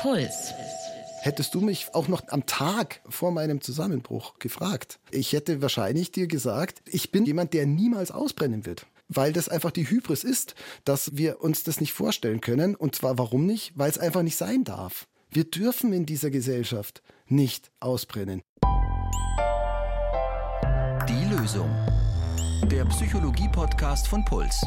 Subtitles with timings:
[0.00, 0.54] Puls.
[1.20, 6.26] Hättest du mich auch noch am Tag vor meinem Zusammenbruch gefragt, ich hätte wahrscheinlich dir
[6.26, 8.86] gesagt, ich bin jemand, der niemals ausbrennen wird.
[9.08, 10.54] Weil das einfach die Hybris ist,
[10.86, 12.74] dass wir uns das nicht vorstellen können.
[12.76, 13.72] Und zwar warum nicht?
[13.74, 15.06] Weil es einfach nicht sein darf.
[15.28, 18.40] Wir dürfen in dieser Gesellschaft nicht ausbrennen.
[21.06, 21.68] Die Lösung.
[22.70, 24.64] Der Psychologie-Podcast von Puls.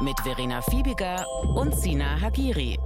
[0.00, 2.78] Mit Verena Fiebiger und Sina Hagiri.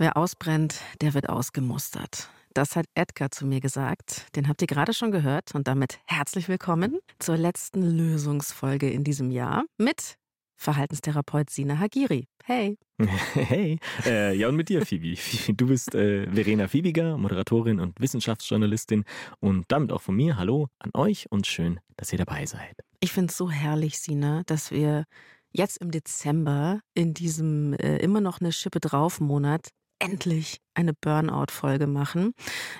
[0.00, 2.30] Wer ausbrennt, der wird ausgemustert.
[2.54, 4.28] Das hat Edgar zu mir gesagt.
[4.36, 5.56] Den habt ihr gerade schon gehört.
[5.56, 10.14] Und damit herzlich willkommen zur letzten Lösungsfolge in diesem Jahr mit
[10.54, 12.28] Verhaltenstherapeut Sina Hagiri.
[12.44, 12.78] Hey.
[13.34, 13.80] Hey.
[14.06, 15.16] Äh, ja, und mit dir, Phoebe.
[15.52, 19.04] Du bist äh, Verena Fiebiger, Moderatorin und Wissenschaftsjournalistin.
[19.40, 22.76] Und damit auch von mir Hallo an euch und schön, dass ihr dabei seid.
[23.00, 25.06] Ich finde es so herrlich, Sina, dass wir
[25.50, 31.86] jetzt im Dezember in diesem äh, immer noch eine Schippe drauf Monat endlich eine Burnout-Folge
[31.86, 32.32] machen.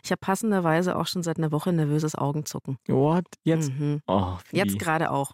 [0.05, 2.79] Ich habe passenderweise auch schon seit einer Woche nervöses Augenzucken.
[2.89, 3.25] What?
[3.45, 3.71] Jetzt?
[3.73, 4.01] Mhm.
[4.07, 5.33] Oh, Jetzt gerade auch.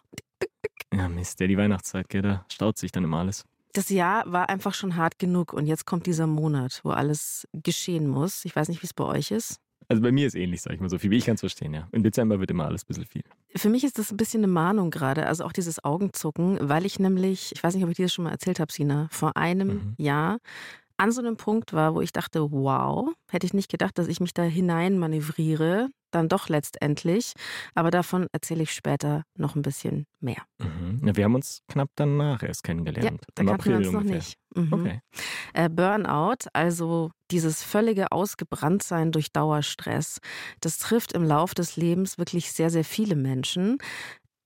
[0.92, 3.44] Ja, Mist, ja, die Weihnachtszeit, gell, da staut sich dann immer alles.
[3.72, 8.06] Das Jahr war einfach schon hart genug und jetzt kommt dieser Monat, wo alles geschehen
[8.06, 8.44] muss.
[8.44, 9.58] Ich weiß nicht, wie es bei euch ist.
[9.88, 11.74] Also bei mir ist ähnlich, sag ich mal so viel, wie ich kann es verstehen,
[11.74, 11.88] ja.
[11.92, 13.22] Im Dezember wird immer alles ein bisschen viel.
[13.54, 16.98] Für mich ist das ein bisschen eine Mahnung gerade, also auch dieses Augenzucken, weil ich
[17.00, 19.68] nämlich, ich weiß nicht, ob ich dir das schon mal erzählt habe, Sina, vor einem
[19.68, 19.94] Mhm.
[19.98, 20.38] Jahr
[20.96, 24.20] an so einem Punkt war, wo ich dachte, wow, hätte ich nicht gedacht, dass ich
[24.20, 27.32] mich da hinein manövriere, dann doch letztendlich.
[27.74, 30.42] Aber davon erzähle ich später noch ein bisschen mehr.
[30.58, 31.02] Mhm.
[31.04, 33.22] Ja, wir haben uns knapp danach erst kennengelernt.
[33.34, 34.38] da Im kannten wir April uns noch nicht.
[34.54, 34.72] Mhm.
[34.72, 35.00] Okay.
[35.52, 40.20] Äh, Burnout, also dieses völlige Ausgebranntsein durch Dauerstress,
[40.60, 43.78] das trifft im Lauf des Lebens wirklich sehr, sehr viele Menschen.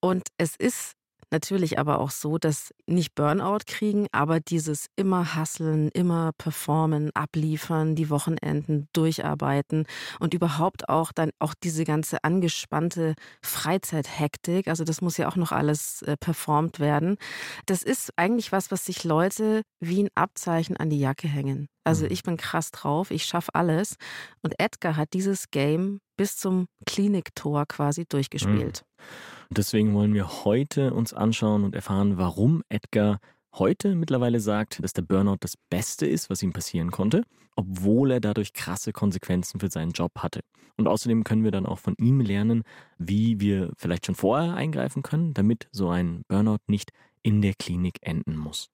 [0.01, 0.93] Und es ist
[1.31, 7.95] natürlich aber auch so, dass nicht Burnout kriegen, aber dieses immer hasseln, immer performen, abliefern,
[7.95, 9.87] die Wochenenden durcharbeiten
[10.21, 15.53] und überhaupt auch dann auch diese ganze angespannte Freizeithektik, also das muss ja auch noch
[15.53, 17.17] alles äh, performt werden.
[17.67, 21.69] Das ist eigentlich was, was sich Leute wie ein Abzeichen an die Jacke hängen.
[21.85, 22.13] Also Mhm.
[22.13, 23.97] ich bin krass drauf, ich schaffe alles
[24.43, 28.85] und Edgar hat dieses Game bis zum Kliniktor quasi durchgespielt.
[29.49, 33.21] Und deswegen wollen wir heute uns anschauen und erfahren, warum Edgar
[33.55, 37.23] heute mittlerweile sagt, dass der Burnout das Beste ist, was ihm passieren konnte,
[37.57, 40.41] obwohl er dadurch krasse Konsequenzen für seinen Job hatte.
[40.77, 42.63] Und außerdem können wir dann auch von ihm lernen,
[42.99, 46.93] wie wir vielleicht schon vorher eingreifen können, damit so ein Burnout nicht
[47.23, 48.69] in der Klinik enden muss.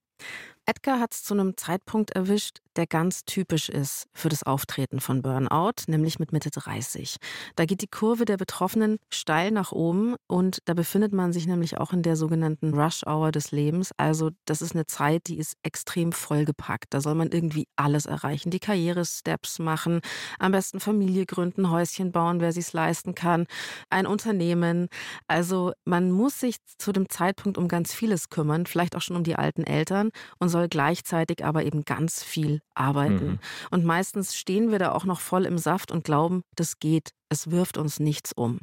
[0.67, 5.21] Edgar hat es zu einem Zeitpunkt erwischt, der ganz typisch ist für das Auftreten von
[5.21, 7.17] Burnout, nämlich mit Mitte 30.
[7.55, 11.77] Da geht die Kurve der Betroffenen steil nach oben und da befindet man sich nämlich
[11.77, 13.91] auch in der sogenannten Rush-Hour des Lebens.
[13.97, 16.93] Also das ist eine Zeit, die ist extrem vollgepackt.
[16.93, 20.01] Da soll man irgendwie alles erreichen, die Karriere-Steps machen,
[20.39, 23.45] am besten Familie gründen, Häuschen bauen, wer sich's leisten kann,
[23.89, 24.87] ein Unternehmen.
[25.27, 29.23] Also man muss sich zu dem Zeitpunkt um ganz vieles kümmern, vielleicht auch schon um
[29.23, 30.09] die alten Eltern
[30.39, 33.25] und soll gleichzeitig aber eben ganz viel arbeiten.
[33.25, 33.39] Mhm.
[33.71, 37.51] Und meistens stehen wir da auch noch voll im Saft und glauben, das geht, es
[37.51, 38.59] wirft uns nichts um.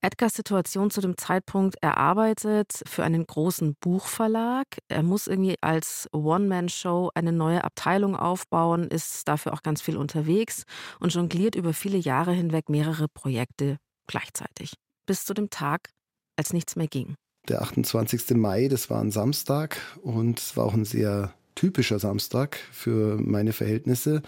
[0.00, 4.66] Edgars Situation zu dem Zeitpunkt, er arbeitet für einen großen Buchverlag.
[4.88, 10.64] Er muss irgendwie als One-Man-Show eine neue Abteilung aufbauen, ist dafür auch ganz viel unterwegs
[11.00, 13.76] und jongliert über viele Jahre hinweg mehrere Projekte
[14.06, 14.72] gleichzeitig.
[15.06, 15.90] Bis zu dem Tag,
[16.36, 17.14] als nichts mehr ging.
[17.48, 18.36] Der 28.
[18.36, 23.52] Mai, das war ein Samstag und es war auch ein sehr typischer Samstag für meine
[23.52, 24.22] Verhältnisse.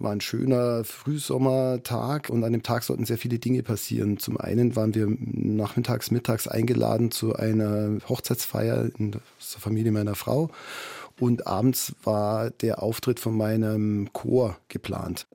[0.00, 4.18] War ein schöner Frühsommertag und an dem Tag sollten sehr viele Dinge passieren.
[4.18, 10.50] Zum einen waren wir nachmittags, mittags eingeladen zu einer Hochzeitsfeier in der Familie meiner Frau
[11.20, 15.26] und abends war der Auftritt von meinem Chor geplant.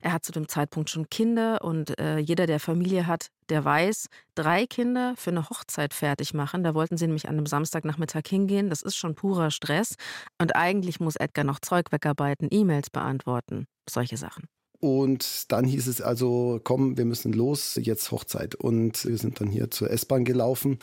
[0.00, 4.06] Er hat zu dem Zeitpunkt schon Kinder und äh, jeder, der Familie hat, der weiß,
[4.34, 6.64] drei Kinder für eine Hochzeit fertig machen.
[6.64, 8.70] Da wollten sie nämlich an einem Samstagnachmittag hingehen.
[8.70, 9.94] Das ist schon purer Stress.
[10.40, 14.44] Und eigentlich muss Edgar noch Zeug wegarbeiten, E-Mails beantworten, solche Sachen.
[14.84, 18.54] Und dann hieß es also, komm, wir müssen los, jetzt Hochzeit.
[18.54, 20.78] Und wir sind dann hier zur S-Bahn gelaufen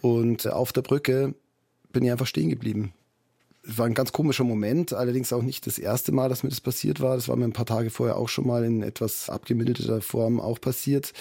[0.00, 1.34] und auf der Brücke
[1.92, 2.92] bin ich einfach stehen geblieben.
[3.64, 7.00] War ein ganz komischer Moment, allerdings auch nicht das erste Mal, dass mir das passiert
[7.00, 7.16] war.
[7.16, 10.60] Das war mir ein paar Tage vorher auch schon mal in etwas abgemilderter Form auch
[10.60, 11.12] passiert.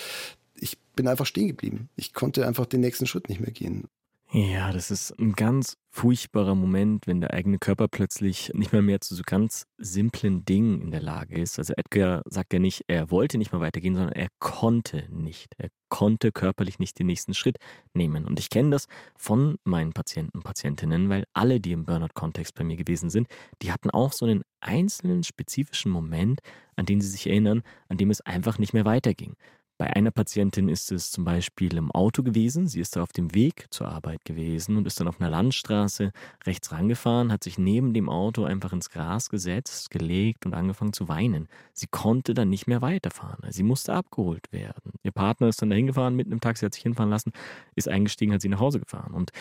[0.95, 1.89] Bin einfach stehen geblieben.
[1.95, 3.87] Ich konnte einfach den nächsten Schritt nicht mehr gehen.
[4.33, 9.01] Ja, das ist ein ganz furchtbarer Moment, wenn der eigene Körper plötzlich nicht mehr mehr
[9.01, 11.59] zu so ganz simplen Dingen in der Lage ist.
[11.59, 15.53] Also Edgar sagt ja nicht, er wollte nicht mehr weitergehen, sondern er konnte nicht.
[15.57, 17.57] Er konnte körperlich nicht den nächsten Schritt
[17.93, 18.23] nehmen.
[18.23, 22.77] Und ich kenne das von meinen Patienten Patientinnen, weil alle, die im Burnout-Kontext bei mir
[22.77, 23.27] gewesen sind,
[23.61, 26.39] die hatten auch so einen einzelnen spezifischen Moment,
[26.77, 29.35] an den sie sich erinnern, an dem es einfach nicht mehr weiterging.
[29.81, 32.67] Bei einer Patientin ist es zum Beispiel im Auto gewesen.
[32.67, 36.11] Sie ist da auf dem Weg zur Arbeit gewesen und ist dann auf einer Landstraße
[36.45, 41.07] rechts rangefahren, hat sich neben dem Auto einfach ins Gras gesetzt, gelegt und angefangen zu
[41.07, 41.47] weinen.
[41.73, 43.51] Sie konnte dann nicht mehr weiterfahren.
[43.51, 44.93] Sie musste abgeholt werden.
[45.01, 47.31] Ihr Partner ist dann dahin gefahren, mitten im Taxi hat sich hinfahren lassen,
[47.73, 49.15] ist eingestiegen, hat sie nach Hause gefahren.
[49.15, 49.31] Und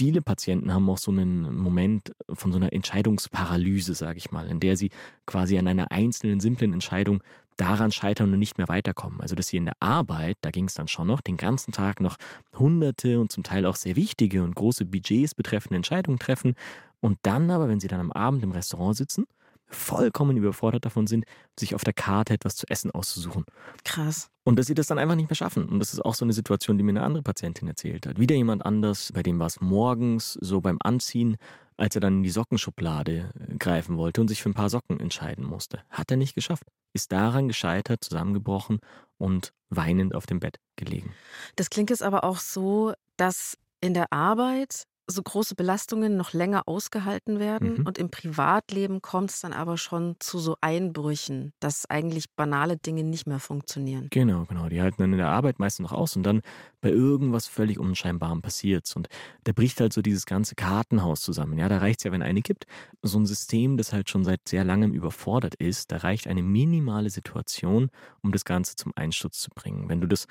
[0.00, 4.58] viele Patienten haben auch so einen Moment von so einer Entscheidungsparalyse, sage ich mal, in
[4.58, 4.90] der sie
[5.26, 7.22] quasi an einer einzelnen simplen Entscheidung
[7.56, 9.20] daran scheitern und nicht mehr weiterkommen.
[9.20, 12.00] Also dass sie in der Arbeit, da ging es dann schon noch, den ganzen Tag
[12.00, 12.16] noch
[12.58, 16.54] hunderte und zum Teil auch sehr wichtige und große Budgets betreffende Entscheidungen treffen
[17.00, 19.26] und dann aber, wenn sie dann am Abend im Restaurant sitzen,
[19.68, 21.24] vollkommen überfordert davon sind,
[21.58, 23.44] sich auf der Karte etwas zu essen auszusuchen.
[23.84, 24.30] Krass.
[24.44, 25.68] Und dass sie das dann einfach nicht mehr schaffen.
[25.68, 28.18] Und das ist auch so eine Situation, die mir eine andere Patientin erzählt hat.
[28.18, 31.36] Wieder jemand anders, bei dem war es morgens so beim Anziehen
[31.76, 35.00] als er dann in die Sockenschublade äh, greifen wollte und sich für ein paar Socken
[35.00, 35.82] entscheiden musste.
[35.90, 36.64] Hat er nicht geschafft.
[36.92, 38.80] Ist daran gescheitert, zusammengebrochen
[39.18, 41.12] und weinend auf dem Bett gelegen.
[41.56, 46.64] Das klingt jetzt aber auch so, dass in der Arbeit so große Belastungen noch länger
[46.66, 47.86] ausgehalten werden Mhm.
[47.86, 53.04] und im Privatleben kommt es dann aber schon zu so Einbrüchen, dass eigentlich banale Dinge
[53.04, 54.08] nicht mehr funktionieren.
[54.10, 54.68] Genau, genau.
[54.68, 56.42] Die halten dann in der Arbeit meistens noch aus und dann
[56.80, 58.96] bei irgendwas völlig Unscheinbarem passiert's.
[58.96, 59.08] Und
[59.44, 61.58] da bricht halt so dieses ganze Kartenhaus zusammen.
[61.58, 62.66] Ja, da reicht's ja, wenn eine gibt.
[63.02, 67.10] So ein System, das halt schon seit sehr langem überfordert ist, da reicht eine minimale
[67.10, 67.90] Situation,
[68.22, 69.88] um das Ganze zum Einsturz zu bringen.
[69.88, 70.26] Wenn du das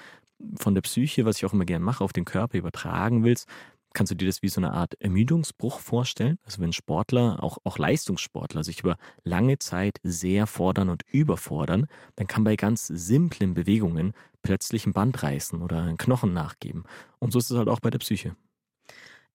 [0.57, 3.47] von der Psyche, was ich auch immer gerne mache, auf den Körper übertragen willst,
[3.95, 6.37] kannst du dir das wie so eine Art Ermüdungsbruch vorstellen?
[6.43, 12.27] Also wenn Sportler, auch, auch Leistungssportler, sich über lange Zeit sehr fordern und überfordern, dann
[12.27, 14.13] kann bei ganz simplen Bewegungen
[14.43, 16.83] plötzlich ein Band reißen oder ein Knochen nachgeben.
[17.17, 18.35] Und so ist es halt auch bei der Psyche.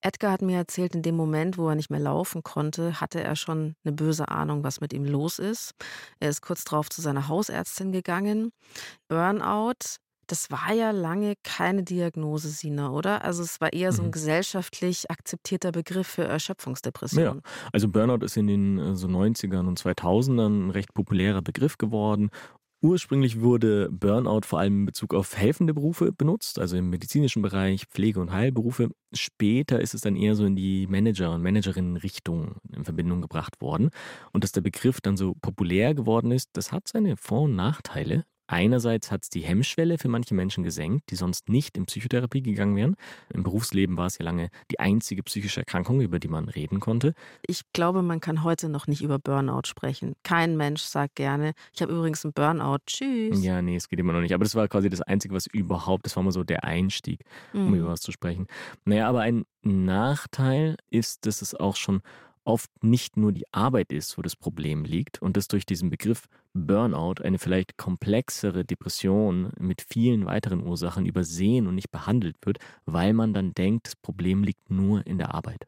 [0.03, 3.37] Edgar hat mir erzählt, in dem Moment, wo er nicht mehr laufen konnte, hatte er
[3.37, 5.75] schon eine böse Ahnung, was mit ihm los ist.
[6.21, 8.53] Er ist kurz darauf zu seiner Hausärztin gegangen.
[9.09, 9.99] Burnout,
[10.31, 13.25] das war ja lange keine Diagnose, Sina, oder?
[13.25, 14.13] Also es war eher so ein Mhm.
[14.13, 17.43] gesellschaftlich akzeptierter Begriff für Erschöpfungsdepression.
[17.73, 22.31] Also Burnout ist in den äh, so 90ern und 2000ern ein recht populärer Begriff geworden.
[22.83, 27.85] Ursprünglich wurde Burnout vor allem in Bezug auf helfende Berufe benutzt, also im medizinischen Bereich,
[27.87, 28.89] Pflege- und Heilberufe.
[29.15, 33.91] Später ist es dann eher so in die Manager- und Managerinnen-Richtung in Verbindung gebracht worden.
[34.33, 38.25] Und dass der Begriff dann so populär geworden ist, das hat seine Vor- und Nachteile.
[38.53, 42.75] Einerseits hat es die Hemmschwelle für manche Menschen gesenkt, die sonst nicht in Psychotherapie gegangen
[42.75, 42.97] wären.
[43.33, 47.15] Im Berufsleben war es ja lange die einzige psychische Erkrankung, über die man reden konnte.
[47.47, 50.15] Ich glaube, man kann heute noch nicht über Burnout sprechen.
[50.25, 52.79] Kein Mensch sagt gerne, ich habe übrigens einen Burnout.
[52.87, 53.41] Tschüss.
[53.45, 54.35] Ja, nee, es geht immer noch nicht.
[54.35, 57.21] Aber das war quasi das Einzige, was überhaupt, das war mal so der Einstieg,
[57.53, 57.75] um Mhm.
[57.75, 58.49] über was zu sprechen.
[58.85, 62.01] Naja, aber ein Nachteil ist, dass es auch schon
[62.45, 66.27] oft nicht nur die Arbeit ist, wo das Problem liegt und dass durch diesen Begriff
[66.53, 73.13] Burnout eine vielleicht komplexere Depression mit vielen weiteren Ursachen übersehen und nicht behandelt wird, weil
[73.13, 75.67] man dann denkt, das Problem liegt nur in der Arbeit.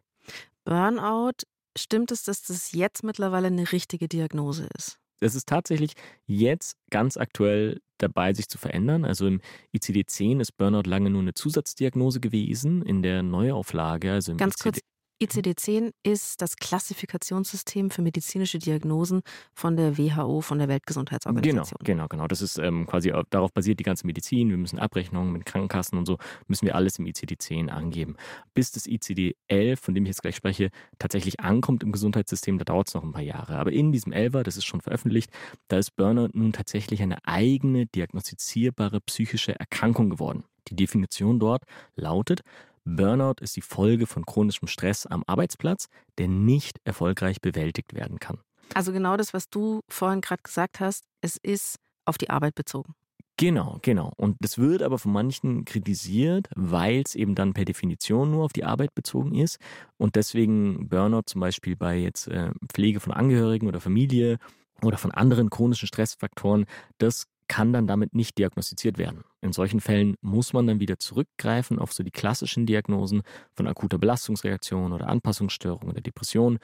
[0.65, 1.45] Burnout,
[1.77, 4.99] stimmt es, dass das jetzt mittlerweile eine richtige Diagnose ist?
[5.21, 5.93] Es ist tatsächlich
[6.27, 9.05] jetzt ganz aktuell dabei, sich zu verändern.
[9.05, 9.41] Also im
[9.73, 12.83] ICD-10 ist Burnout lange nur eine Zusatzdiagnose gewesen.
[12.83, 14.81] In der Neuauflage, also im Ganz ICD kurz,
[15.23, 19.23] ICD-10 ist das Klassifikationssystem für medizinische Diagnosen
[19.55, 21.79] von der WHO, von der Genau, Weltgesundheitsorganisation.
[21.85, 22.27] genau, genau.
[22.27, 24.51] Das ist ähm, quasi auf- darauf basiert die ganze Medizin.
[24.51, 28.17] Wir müssen Abrechnungen mit Krankenkassen und so, müssen wir alles im ICD-10 angeben.
[28.55, 32.89] Bis das ICD-11, von dem ich jetzt gleich spreche, tatsächlich ankommt im Gesundheitssystem, da dauert
[32.89, 33.57] es noch ein paar Jahre.
[33.59, 35.31] Aber in diesem 11er, das ist schon veröffentlicht,
[35.69, 40.45] da ist Burnout nun tatsächlich eine eigene diagnostizierbare psychische Erkrankung geworden.
[40.69, 41.65] Die Definition dort
[41.97, 42.43] lautet,
[42.85, 48.39] Burnout ist die Folge von chronischem Stress am Arbeitsplatz, der nicht erfolgreich bewältigt werden kann.
[48.75, 52.95] Also genau das, was du vorhin gerade gesagt hast, es ist auf die Arbeit bezogen.
[53.39, 54.13] Genau, genau.
[54.17, 58.53] Und das wird aber von manchen kritisiert, weil es eben dann per Definition nur auf
[58.53, 59.59] die Arbeit bezogen ist
[59.97, 64.39] und deswegen Burnout zum Beispiel bei jetzt äh, Pflege von Angehörigen oder Familie
[64.83, 66.67] oder von anderen chronischen Stressfaktoren,
[66.99, 69.25] das kann dann damit nicht diagnostiziert werden.
[69.41, 73.23] In solchen Fällen muss man dann wieder zurückgreifen auf so die klassischen Diagnosen
[73.55, 76.59] von akuter Belastungsreaktion oder Anpassungsstörung oder Depression.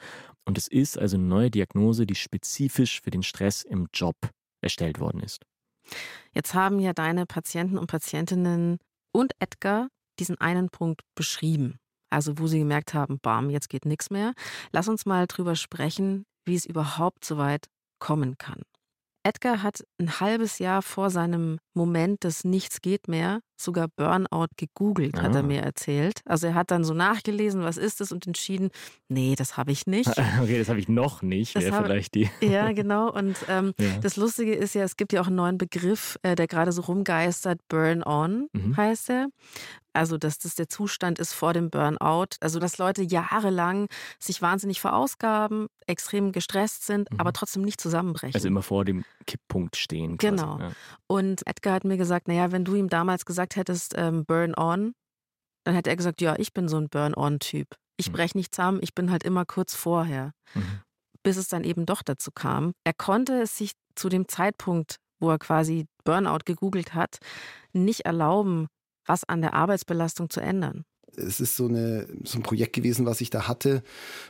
[0.45, 4.15] Und es ist also eine neue Diagnose, die spezifisch für den Stress im Job
[4.61, 5.45] erstellt worden ist.
[6.33, 8.77] Jetzt haben ja deine Patienten und Patientinnen
[9.11, 11.79] und Edgar diesen einen Punkt beschrieben.
[12.09, 14.33] Also wo sie gemerkt haben, bam, jetzt geht nichts mehr.
[14.71, 17.67] Lass uns mal drüber sprechen, wie es überhaupt so weit
[17.99, 18.63] kommen kann.
[19.29, 25.17] Edgar hat ein halbes Jahr vor seinem Moment des Nichts geht mehr sogar Burnout gegoogelt,
[25.17, 25.23] ah.
[25.23, 25.43] hat er ah.
[25.43, 26.21] mir erzählt.
[26.25, 28.69] Also er hat dann so nachgelesen, was ist es und entschieden,
[29.07, 30.09] nee, das habe ich nicht.
[30.41, 32.29] Okay, das habe ich noch nicht, wäre vielleicht die.
[32.41, 33.11] Ja, genau.
[33.11, 33.97] Und ähm, ja.
[34.01, 36.81] das Lustige ist ja, es gibt ja auch einen neuen Begriff, äh, der gerade so
[36.83, 38.77] rumgeistert, Burn-on mhm.
[38.77, 39.27] heißt er.
[39.91, 42.37] Also, dass das der Zustand ist vor dem Burnout.
[42.39, 43.87] Also, dass Leute jahrelang
[44.19, 47.19] sich wahnsinnig verausgaben, extrem gestresst sind, mhm.
[47.19, 48.35] aber trotzdem nicht zusammenbrechen.
[48.35, 50.17] Also immer vor dem Kipppunkt stehen.
[50.17, 50.35] Quasi.
[50.35, 50.59] Genau.
[50.59, 50.71] Ja.
[51.07, 54.93] Und Edgar hat mir gesagt, naja, wenn du ihm damals gesagt hättest, ähm, Burn on,
[55.63, 57.67] dann hätte er gesagt, ja, ich bin so ein Burn-on-Typ.
[57.97, 58.13] Ich mhm.
[58.13, 60.31] breche nicht zusammen, ich bin halt immer kurz vorher.
[60.53, 60.81] Mhm.
[61.23, 62.71] Bis es dann eben doch dazu kam.
[62.85, 67.17] Er konnte es sich zu dem Zeitpunkt, wo er quasi Burnout gegoogelt hat,
[67.73, 68.67] nicht erlauben,
[69.05, 70.85] was an der Arbeitsbelastung zu ändern.
[71.15, 73.83] Es ist so, eine, so ein Projekt gewesen, was ich da hatte,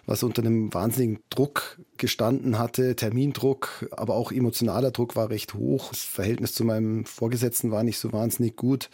[0.06, 2.96] was unter einem wahnsinnigen Druck gestanden hatte.
[2.96, 5.90] Termindruck, aber auch emotionaler Druck war recht hoch.
[5.90, 8.90] Das Verhältnis zu meinem Vorgesetzten war nicht so wahnsinnig gut.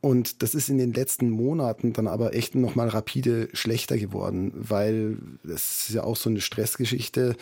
[0.00, 5.18] Und das ist in den letzten Monaten dann aber echt nochmal rapide schlechter geworden, weil
[5.42, 7.34] das ist ja auch so eine Stressgeschichte.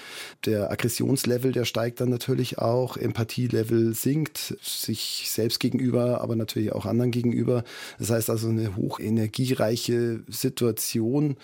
[0.46, 6.86] Der Aggressionslevel, der steigt dann natürlich auch, Empathielevel sinkt, sich selbst gegenüber, aber natürlich auch
[6.86, 7.62] anderen gegenüber.
[7.98, 11.36] Das heißt also eine hochenergiereiche Situation.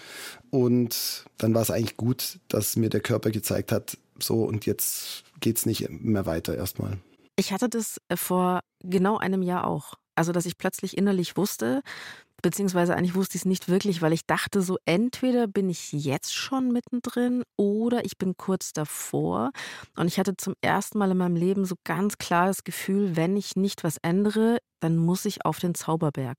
[0.50, 5.24] Und dann war es eigentlich gut, dass mir der Körper gezeigt hat, so und jetzt
[5.40, 6.96] geht's nicht mehr weiter erstmal.
[7.36, 9.94] Ich hatte das vor genau einem Jahr auch.
[10.14, 11.82] Also, dass ich plötzlich innerlich wusste,
[12.42, 16.34] beziehungsweise eigentlich wusste ich es nicht wirklich, weil ich dachte so, entweder bin ich jetzt
[16.34, 19.52] schon mittendrin oder ich bin kurz davor.
[19.96, 23.36] Und ich hatte zum ersten Mal in meinem Leben so ganz klar das Gefühl, wenn
[23.36, 26.36] ich nicht was ändere, dann muss ich auf den Zauberberg.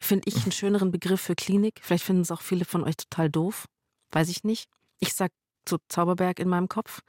[0.00, 1.80] Finde ich einen schöneren Begriff für Klinik.
[1.82, 3.66] Vielleicht finden es auch viele von euch total doof.
[4.10, 4.68] Weiß ich nicht.
[4.98, 5.30] Ich sag
[5.66, 7.00] so Zauberberg in meinem Kopf.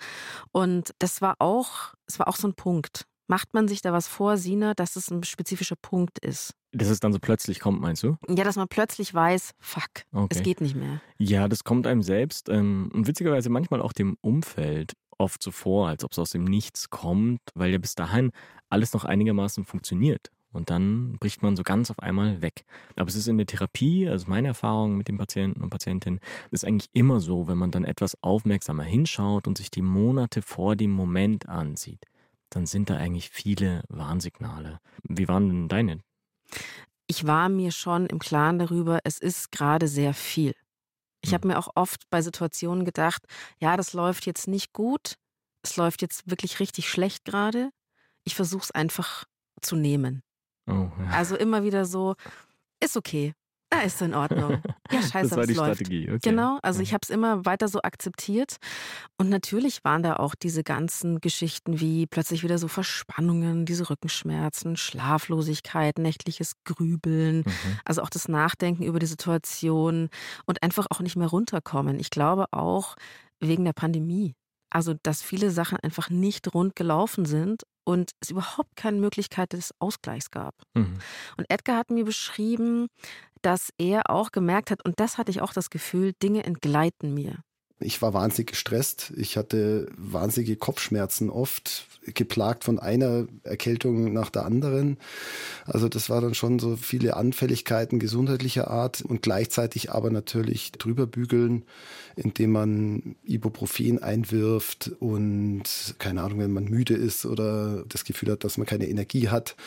[0.51, 3.05] Und das war auch, es war auch so ein Punkt.
[3.27, 6.53] Macht man sich da was vor, Sina, dass es ein spezifischer Punkt ist?
[6.71, 8.17] Dass es dann so plötzlich kommt, meinst du?
[8.29, 10.27] Ja, dass man plötzlich weiß, fuck, okay.
[10.29, 11.01] es geht nicht mehr.
[11.17, 15.87] Ja, das kommt einem selbst ähm, und witzigerweise manchmal auch dem Umfeld oft so vor,
[15.87, 18.31] als ob es aus dem Nichts kommt, weil ja bis dahin
[18.69, 20.29] alles noch einigermaßen funktioniert.
[20.51, 22.63] Und dann bricht man so ganz auf einmal weg.
[22.95, 26.19] Aber es ist in der Therapie, also meine Erfahrung mit den Patienten und Patientinnen,
[26.51, 30.75] ist eigentlich immer so, wenn man dann etwas aufmerksamer hinschaut und sich die Monate vor
[30.75, 32.05] dem Moment ansieht
[32.49, 34.79] dann sind da eigentlich viele Warnsignale.
[35.03, 36.01] Wie waren denn deine?
[37.07, 40.53] Ich war mir schon im Klaren darüber, es ist gerade sehr viel.
[41.21, 41.33] Ich hm.
[41.35, 43.23] habe mir auch oft bei Situationen gedacht,
[43.59, 45.15] ja, das läuft jetzt nicht gut,
[45.61, 47.71] es läuft jetzt wirklich richtig schlecht gerade.
[48.23, 49.25] Ich versuche es einfach
[49.61, 50.23] zu nehmen.
[50.67, 51.09] Oh, ja.
[51.11, 52.15] Also immer wieder so,
[52.83, 53.33] ist okay,
[53.79, 54.61] ja, ist in Ordnung.
[54.91, 55.77] Ja, scheiße, das war die läuft.
[55.77, 56.09] Strategie.
[56.09, 56.29] Okay.
[56.29, 58.57] Genau, also ich habe es immer weiter so akzeptiert.
[59.17, 64.77] Und natürlich waren da auch diese ganzen Geschichten wie plötzlich wieder so Verspannungen, diese Rückenschmerzen,
[64.77, 67.79] Schlaflosigkeit, nächtliches Grübeln, mhm.
[67.83, 70.09] also auch das Nachdenken über die Situation
[70.45, 71.99] und einfach auch nicht mehr runterkommen.
[71.99, 72.95] Ich glaube auch
[73.39, 74.35] wegen der Pandemie.
[74.75, 79.73] Also, dass viele Sachen einfach nicht rund gelaufen sind und es überhaupt keine Möglichkeit des
[79.79, 80.53] Ausgleichs gab.
[80.73, 80.97] Mhm.
[81.37, 82.87] Und Edgar hat mir beschrieben,
[83.41, 87.37] dass er auch gemerkt hat, und das hatte ich auch das Gefühl, Dinge entgleiten mir.
[87.79, 89.11] Ich war wahnsinnig gestresst.
[89.17, 94.97] Ich hatte wahnsinnige Kopfschmerzen oft, geplagt von einer Erkältung nach der anderen.
[95.65, 101.05] Also das war dann schon so viele Anfälligkeiten gesundheitlicher Art und gleichzeitig aber natürlich drüber
[101.05, 101.65] bügeln,
[102.15, 105.63] indem man Ibuprofen einwirft und
[105.99, 109.57] keine Ahnung, wenn man müde ist oder das Gefühl hat, dass man keine Energie hat,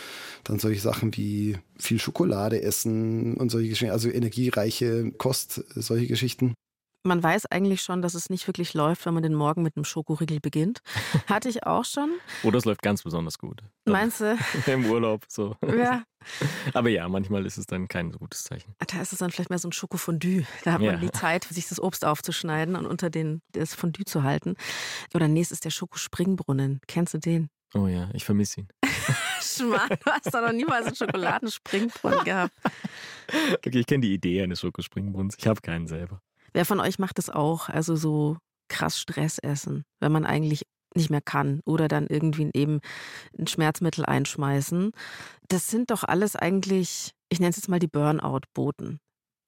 [0.45, 6.55] dann solche Sachen wie viel Schokolade essen und solche Geschichten, also energiereiche Kost, solche Geschichten.
[7.05, 9.85] Man weiß eigentlich schon, dass es nicht wirklich läuft, wenn man den Morgen mit einem
[9.85, 10.81] Schokoriegel beginnt.
[11.29, 12.11] Hatte ich auch schon.
[12.43, 13.63] Oder es läuft ganz besonders gut.
[13.85, 14.37] Meinst du?
[14.67, 15.57] Im Urlaub so.
[15.65, 16.03] Ja.
[16.75, 18.75] Aber ja, manchmal ist es dann kein so gutes Zeichen.
[18.87, 20.45] Da ist es dann vielleicht mehr so ein Schokofondue.
[20.65, 20.93] Da hat ja.
[20.93, 24.57] man die Zeit, sich das Obst aufzuschneiden und unter den, das Fondue zu halten.
[25.15, 26.81] Oder nächstes der Schokospringbrunnen.
[26.89, 27.49] Kennst du den?
[27.75, 28.69] Oh ja, ich vermisse ihn.
[29.41, 32.55] Schmarrn, du hast doch noch niemals einen Schokoladenspringbrunnen gehabt.
[33.53, 35.37] Okay, ich kenne die Idee eines Schokospringbrunnens.
[35.39, 36.23] Ich habe keinen selber.
[36.53, 37.69] Wer von euch macht das auch?
[37.69, 38.37] Also so
[38.69, 42.81] krass Stress essen, wenn man eigentlich nicht mehr kann oder dann irgendwie eben
[43.39, 44.93] ein Schmerzmittel einschmeißen.
[45.49, 48.99] Das sind doch alles eigentlich, ich nenne es jetzt mal die Burnout-Boten.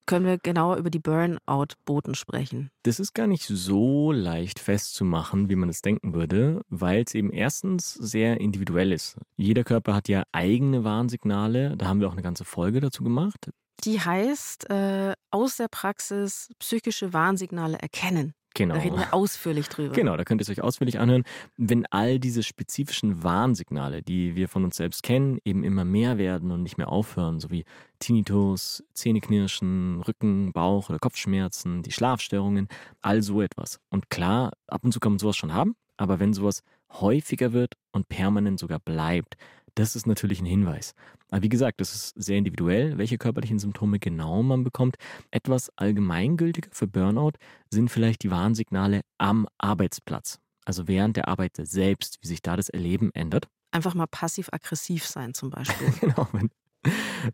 [0.07, 2.71] Können wir genauer über die Burnout-Boten sprechen?
[2.83, 7.31] Das ist gar nicht so leicht festzumachen, wie man es denken würde, weil es eben
[7.31, 9.19] erstens sehr individuell ist.
[9.37, 13.51] Jeder Körper hat ja eigene Warnsignale, da haben wir auch eine ganze Folge dazu gemacht.
[13.85, 18.35] Die heißt äh, aus der Praxis psychische Warnsignale erkennen.
[18.55, 18.75] Genau.
[18.75, 19.95] Da reden wir ausführlich drüber.
[19.95, 21.23] Genau, da könnt ihr es euch ausführlich anhören.
[21.57, 26.51] Wenn all diese spezifischen Warnsignale, die wir von uns selbst kennen, eben immer mehr werden
[26.51, 27.65] und nicht mehr aufhören, so wie
[28.01, 32.69] Tinnitus, Zähneknirschen, Rücken, Bauch- oder Kopfschmerzen, die Schlafstörungen,
[33.03, 33.79] all so etwas.
[33.89, 37.75] Und klar, ab und zu kann man sowas schon haben, aber wenn sowas häufiger wird
[37.93, 39.37] und permanent sogar bleibt,
[39.75, 40.95] das ist natürlich ein Hinweis.
[41.31, 44.97] Aber wie gesagt, das ist sehr individuell, welche körperlichen Symptome genau man bekommt.
[45.31, 47.33] Etwas allgemeingültiger für Burnout
[47.71, 50.39] sind vielleicht die Warnsignale am Arbeitsplatz.
[50.65, 53.49] Also während der Arbeit selbst, wie sich da das Erleben ändert.
[53.73, 55.93] Einfach mal passiv-aggressiv sein zum Beispiel.
[56.01, 56.51] genau, wenn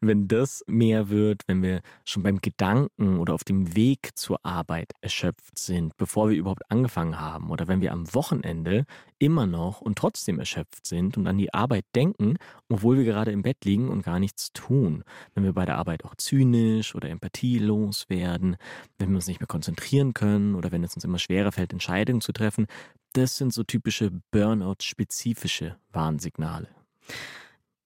[0.00, 4.92] wenn das mehr wird, wenn wir schon beim Gedanken oder auf dem Weg zur Arbeit
[5.00, 8.84] erschöpft sind, bevor wir überhaupt angefangen haben, oder wenn wir am Wochenende
[9.18, 12.36] immer noch und trotzdem erschöpft sind und an die Arbeit denken,
[12.68, 16.04] obwohl wir gerade im Bett liegen und gar nichts tun, wenn wir bei der Arbeit
[16.04, 18.56] auch zynisch oder empathielos werden,
[18.98, 22.20] wenn wir uns nicht mehr konzentrieren können oder wenn es uns immer schwerer fällt, Entscheidungen
[22.20, 22.66] zu treffen,
[23.12, 26.68] das sind so typische Burnout-spezifische Warnsignale.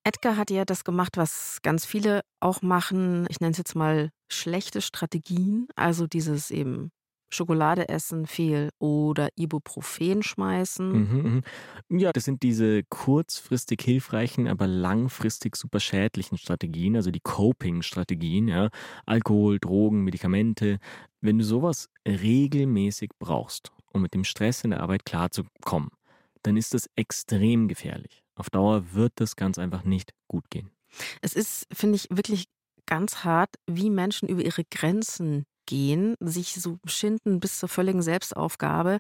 [0.05, 3.27] Edgar hat ja das gemacht, was ganz viele auch machen.
[3.29, 5.69] Ich nenne es jetzt mal schlechte Strategien.
[5.77, 6.91] Also dieses eben
[7.33, 10.91] Schokolade essen viel oder Ibuprofen schmeißen.
[10.91, 11.43] Mhm,
[11.89, 12.01] mhm.
[12.01, 18.71] Ja, das sind diese kurzfristig hilfreichen, aber langfristig super schädlichen Strategien, also die Coping-Strategien, ja.
[19.07, 20.79] Alkohol, Drogen, Medikamente.
[21.21, 25.91] Wenn du sowas regelmäßig brauchst, um mit dem Stress in der Arbeit klarzukommen,
[26.43, 28.25] dann ist das extrem gefährlich.
[28.41, 30.71] Auf Dauer wird das ganz einfach nicht gut gehen.
[31.21, 32.47] Es ist, finde ich, wirklich
[32.87, 38.99] ganz hart, wie Menschen über ihre Grenzen gehen, sich so schinden bis zur völligen Selbstaufgabe,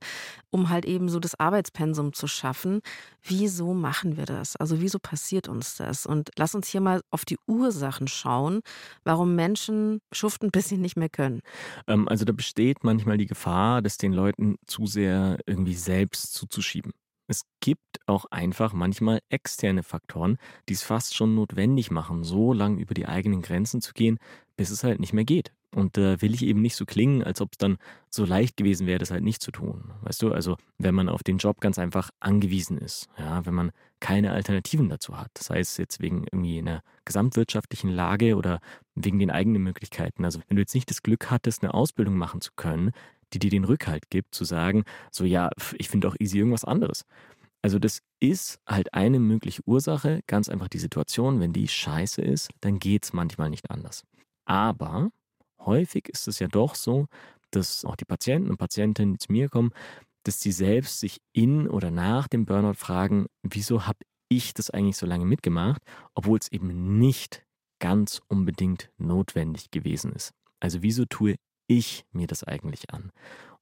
[0.51, 2.81] um halt eben so das Arbeitspensum zu schaffen.
[3.23, 4.57] Wieso machen wir das?
[4.57, 6.05] Also wieso passiert uns das?
[6.05, 8.61] Und lass uns hier mal auf die Ursachen schauen,
[9.05, 11.41] warum Menschen schuften, bis sie nicht mehr können.
[11.87, 16.93] Ähm, also da besteht manchmal die Gefahr, das den Leuten zu sehr irgendwie selbst zuzuschieben.
[17.31, 20.37] Es gibt auch einfach manchmal externe Faktoren,
[20.69, 24.19] die es fast schon notwendig machen, so lang über die eigenen Grenzen zu gehen,
[24.57, 25.53] bis es halt nicht mehr geht.
[25.73, 28.89] Und da will ich eben nicht so klingen, als ob es dann so leicht gewesen
[28.89, 29.93] wäre, das halt nicht zu tun.
[30.03, 33.71] Weißt du, also wenn man auf den Job ganz einfach angewiesen ist, ja, wenn man
[34.01, 35.31] keine Alternativen dazu hat.
[35.35, 38.59] Das heißt jetzt wegen irgendwie einer gesamtwirtschaftlichen Lage oder
[38.97, 40.25] wegen den eigenen Möglichkeiten.
[40.25, 42.91] Also wenn du jetzt nicht das Glück hattest, eine Ausbildung machen zu können,
[43.33, 47.05] die dir den Rückhalt gibt, zu sagen, so ja, ich finde auch easy irgendwas anderes.
[47.63, 52.51] Also das ist halt eine mögliche Ursache, ganz einfach die Situation, wenn die scheiße ist,
[52.61, 54.05] dann geht es manchmal nicht anders.
[54.47, 55.11] Aber
[55.61, 57.07] häufig ist es ja doch so,
[57.51, 59.73] dass auch die Patienten und Patientinnen, die zu mir kommen,
[60.25, 64.97] dass sie selbst sich in oder nach dem Burnout fragen, wieso habe ich das eigentlich
[64.97, 65.83] so lange mitgemacht,
[66.15, 67.43] obwohl es eben nicht
[67.81, 70.33] ganz unbedingt notwendig gewesen ist.
[70.61, 71.37] Also wieso tue
[71.71, 73.11] ich mir das eigentlich an?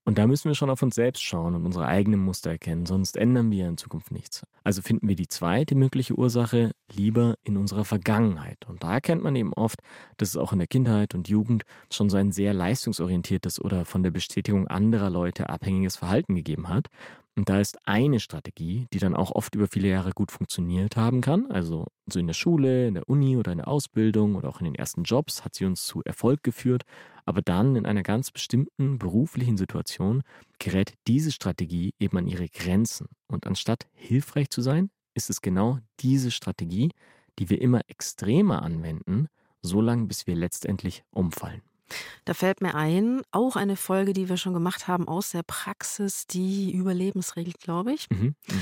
[0.09, 3.14] Und da müssen wir schon auf uns selbst schauen und unsere eigenen Muster erkennen, sonst
[3.14, 4.42] ändern wir in Zukunft nichts.
[4.64, 8.57] Also finden wir die zweite mögliche Ursache lieber in unserer Vergangenheit.
[8.66, 9.81] Und da erkennt man eben oft,
[10.16, 14.03] dass es auch in der Kindheit und Jugend schon so ein sehr leistungsorientiertes oder von
[14.03, 16.87] der Bestätigung anderer Leute abhängiges Verhalten gegeben hat.
[17.38, 21.20] Und da ist eine Strategie, die dann auch oft über viele Jahre gut funktioniert haben
[21.20, 21.48] kann.
[21.53, 24.64] Also so in der Schule, in der Uni oder in der Ausbildung oder auch in
[24.64, 26.83] den ersten Jobs hat sie uns zu Erfolg geführt.
[27.27, 30.24] Aber dann in einer ganz bestimmten beruflichen Situation
[30.59, 33.07] gerät diese Strategie eben an ihre Grenzen.
[33.29, 36.90] Und anstatt hilfreich zu sein, ist es genau diese Strategie,
[37.38, 39.29] die wir immer extremer anwenden,
[39.62, 41.62] so lange bis wir letztendlich umfallen.
[42.24, 46.27] Da fällt mir ein, auch eine Folge, die wir schon gemacht haben aus der Praxis,
[46.27, 48.09] die Überlebensregel, glaube ich.
[48.11, 48.35] Mhm.
[48.48, 48.61] Mhm.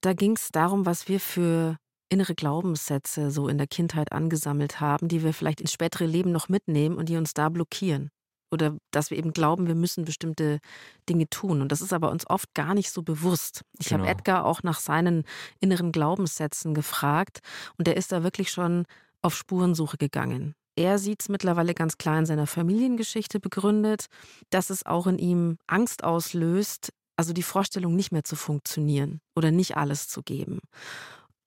[0.00, 5.08] Da ging es darum, was wir für innere Glaubenssätze so in der Kindheit angesammelt haben,
[5.08, 8.10] die wir vielleicht ins spätere Leben noch mitnehmen und die uns da blockieren.
[8.50, 10.60] Oder dass wir eben glauben, wir müssen bestimmte
[11.08, 11.60] Dinge tun.
[11.60, 13.62] Und das ist aber uns oft gar nicht so bewusst.
[13.80, 14.02] Ich genau.
[14.02, 15.24] habe Edgar auch nach seinen
[15.60, 17.40] inneren Glaubenssätzen gefragt
[17.78, 18.84] und er ist da wirklich schon
[19.22, 20.54] auf Spurensuche gegangen.
[20.76, 24.06] Er sieht es mittlerweile ganz klar in seiner Familiengeschichte begründet,
[24.50, 29.52] dass es auch in ihm Angst auslöst, also die Vorstellung nicht mehr zu funktionieren oder
[29.52, 30.60] nicht alles zu geben.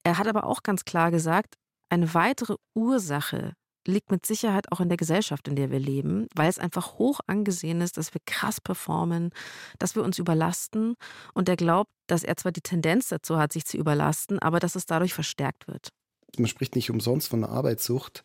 [0.03, 1.55] Er hat aber auch ganz klar gesagt,
[1.89, 3.53] eine weitere Ursache
[3.85, 7.19] liegt mit Sicherheit auch in der Gesellschaft, in der wir leben, weil es einfach hoch
[7.27, 9.31] angesehen ist, dass wir krass performen,
[9.79, 10.95] dass wir uns überlasten.
[11.33, 14.75] Und er glaubt, dass er zwar die Tendenz dazu hat, sich zu überlasten, aber dass
[14.75, 15.89] es dadurch verstärkt wird.
[16.37, 18.23] Man spricht nicht umsonst von einer Arbeitssucht.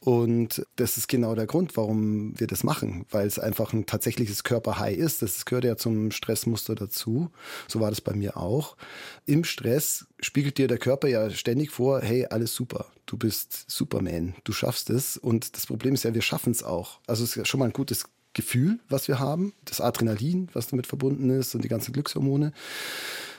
[0.00, 4.44] Und das ist genau der Grund, warum wir das machen, weil es einfach ein tatsächliches
[4.44, 5.22] Körperhigh ist.
[5.22, 7.30] Das gehört ja zum Stressmuster dazu.
[7.68, 8.76] So war das bei mir auch.
[9.24, 12.86] Im Stress spiegelt dir der Körper ja ständig vor, hey, alles super.
[13.06, 14.34] Du bist Superman.
[14.44, 15.16] Du schaffst es.
[15.16, 17.00] Und das Problem ist ja, wir schaffen es auch.
[17.06, 18.04] Also es ist ja schon mal ein gutes
[18.34, 19.54] Gefühl, was wir haben.
[19.64, 22.52] Das Adrenalin, was damit verbunden ist und die ganzen Glückshormone.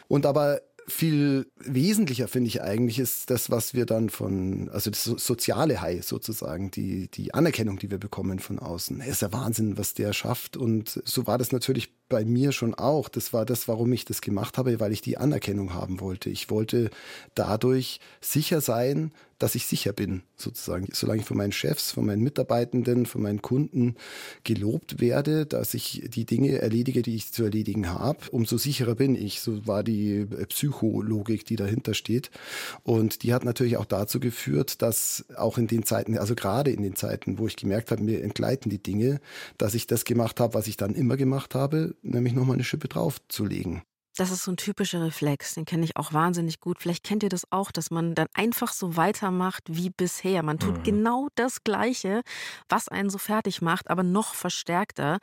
[0.08, 5.04] Und aber viel wesentlicher finde ich eigentlich ist das, was wir dann von, also das
[5.04, 9.02] soziale High sozusagen, die, die Anerkennung, die wir bekommen von außen.
[9.02, 10.56] Es ist ja Wahnsinn, was der schafft.
[10.56, 13.10] Und so war das natürlich bei mir schon auch.
[13.10, 16.30] Das war das, warum ich das gemacht habe, weil ich die Anerkennung haben wollte.
[16.30, 16.90] Ich wollte
[17.36, 20.88] dadurch sicher sein, dass ich sicher bin, sozusagen.
[20.92, 23.96] Solange ich von meinen Chefs, von meinen Mitarbeitenden, von meinen Kunden
[24.44, 29.16] gelobt werde, dass ich die Dinge erledige, die ich zu erledigen habe, umso sicherer bin
[29.16, 29.42] ich.
[29.42, 32.32] So war die Psychologik, die dahinter steht.
[32.84, 36.82] Und die hat natürlich auch dazu geführt, dass auch in den Zeiten, also gerade in
[36.82, 39.20] den Zeiten, wo ich gemerkt habe, mir entgleiten die Dinge,
[39.60, 42.88] dass ich das gemacht habe, was ich dann immer gemacht habe, nämlich nochmal eine Schippe
[42.88, 43.84] draufzulegen.
[44.18, 46.80] Das ist so ein typischer Reflex, den kenne ich auch wahnsinnig gut.
[46.80, 50.42] Vielleicht kennt ihr das auch, dass man dann einfach so weitermacht wie bisher.
[50.42, 50.84] Man tut mhm.
[50.84, 52.24] genau das Gleiche,
[52.68, 55.20] was einen so fertig macht, aber noch verstärkter.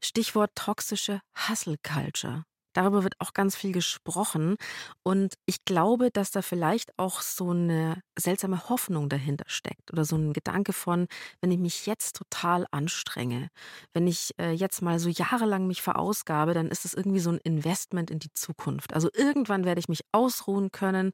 [0.00, 2.44] Stichwort toxische Hustle Culture.
[2.72, 4.56] Darüber wird auch ganz viel gesprochen.
[5.02, 10.16] Und ich glaube, dass da vielleicht auch so eine seltsame Hoffnung dahinter steckt oder so
[10.16, 11.06] ein Gedanke von,
[11.40, 13.48] wenn ich mich jetzt total anstrenge,
[13.92, 17.38] wenn ich äh, jetzt mal so jahrelang mich verausgabe, dann ist es irgendwie so ein
[17.38, 18.94] Investment in die Zukunft.
[18.94, 21.12] Also irgendwann werde ich mich ausruhen können,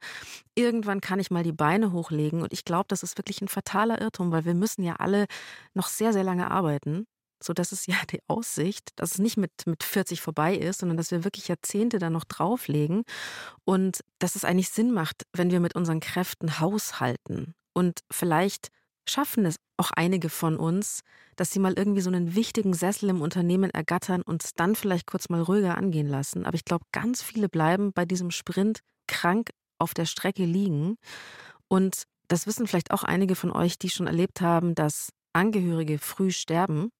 [0.54, 2.42] irgendwann kann ich mal die Beine hochlegen.
[2.42, 5.26] Und ich glaube, das ist wirklich ein fataler Irrtum, weil wir müssen ja alle
[5.74, 7.06] noch sehr, sehr lange arbeiten
[7.42, 10.96] so dass es ja die Aussicht, dass es nicht mit, mit 40 vorbei ist, sondern
[10.96, 13.04] dass wir wirklich Jahrzehnte da noch drauflegen
[13.64, 17.54] und dass es eigentlich Sinn macht, wenn wir mit unseren Kräften haushalten.
[17.74, 18.68] Und vielleicht
[19.08, 21.00] schaffen es auch einige von uns,
[21.36, 25.28] dass sie mal irgendwie so einen wichtigen Sessel im Unternehmen ergattern und dann vielleicht kurz
[25.28, 26.46] mal ruhiger angehen lassen.
[26.46, 30.96] Aber ich glaube, ganz viele bleiben bei diesem Sprint krank auf der Strecke liegen.
[31.68, 36.30] Und das wissen vielleicht auch einige von euch, die schon erlebt haben, dass Angehörige früh
[36.30, 36.90] sterben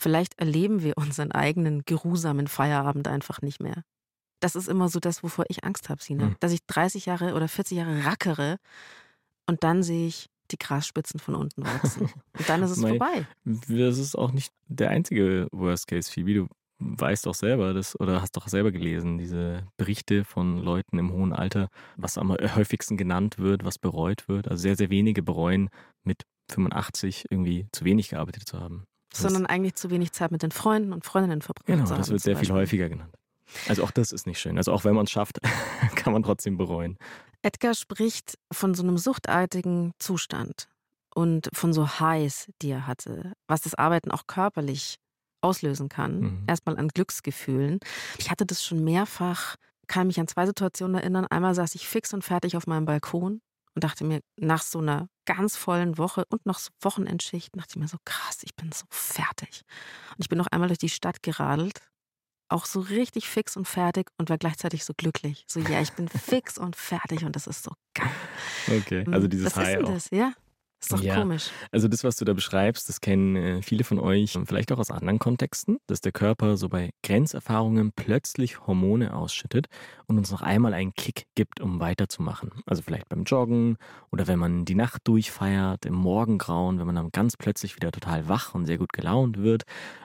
[0.00, 3.82] Vielleicht erleben wir unseren eigenen geruhsamen Feierabend einfach nicht mehr.
[4.40, 6.26] Das ist immer so das, wovor ich Angst habe, Sina.
[6.26, 6.36] Mhm.
[6.40, 8.56] Dass ich 30 Jahre oder 40 Jahre rackere
[9.44, 12.08] und dann sehe ich die Grasspitzen von unten wachsen.
[12.38, 13.26] Und dann ist es Mei, vorbei.
[13.44, 16.32] Das ist auch nicht der einzige Worst Case, Phoebe.
[16.32, 21.12] Du weißt doch selber das oder hast doch selber gelesen, diese Berichte von Leuten im
[21.12, 24.48] hohen Alter, was am häufigsten genannt wird, was bereut wird.
[24.48, 25.68] Also sehr, sehr wenige bereuen,
[26.04, 28.86] mit 85 irgendwie zu wenig gearbeitet zu haben.
[29.12, 31.84] Sondern eigentlich zu wenig Zeit mit den Freunden und Freundinnen verbringen.
[31.84, 33.14] Genau, das wird sehr viel häufiger genannt.
[33.68, 34.56] Also auch das ist nicht schön.
[34.56, 35.40] Also auch wenn man es schafft,
[35.96, 36.96] kann man trotzdem bereuen.
[37.42, 40.68] Edgar spricht von so einem suchtartigen Zustand
[41.14, 44.96] und von so Highs, die er hatte, was das Arbeiten auch körperlich
[45.40, 46.20] auslösen kann.
[46.20, 46.44] Mhm.
[46.46, 47.80] Erstmal an Glücksgefühlen.
[48.18, 51.26] Ich hatte das schon mehrfach, kann mich an zwei Situationen erinnern.
[51.26, 53.40] Einmal saß ich fix und fertig auf meinem Balkon
[53.80, 57.76] und dachte mir, nach so einer ganz vollen Woche und noch so Wochenendschicht, dachte ich
[57.76, 59.62] mir so, krass, ich bin so fertig.
[60.10, 61.80] Und ich bin noch einmal durch die Stadt geradelt,
[62.50, 65.44] auch so richtig fix und fertig und war gleichzeitig so glücklich.
[65.48, 68.10] So, ja, ich bin fix und fertig und das ist so geil.
[68.68, 70.34] Okay, also dieses Was High ist denn das, ja?
[70.80, 71.50] Ist doch ja, komisch.
[71.72, 74.90] Also das, was du da beschreibst, das kennen äh, viele von euch, vielleicht auch aus
[74.90, 79.66] anderen Kontexten, dass der Körper so bei Grenzerfahrungen plötzlich Hormone ausschüttet
[80.06, 82.50] und uns noch einmal einen Kick gibt, um weiterzumachen.
[82.64, 83.76] Also vielleicht beim Joggen
[84.10, 88.28] oder wenn man die Nacht durchfeiert, im Morgengrauen, wenn man dann ganz plötzlich wieder total
[88.28, 89.64] wach und sehr gut gelaunt wird.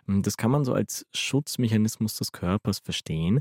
[0.10, 3.40] Ähm, das kann man so als Schutzmechanismus des Körpers verstehen,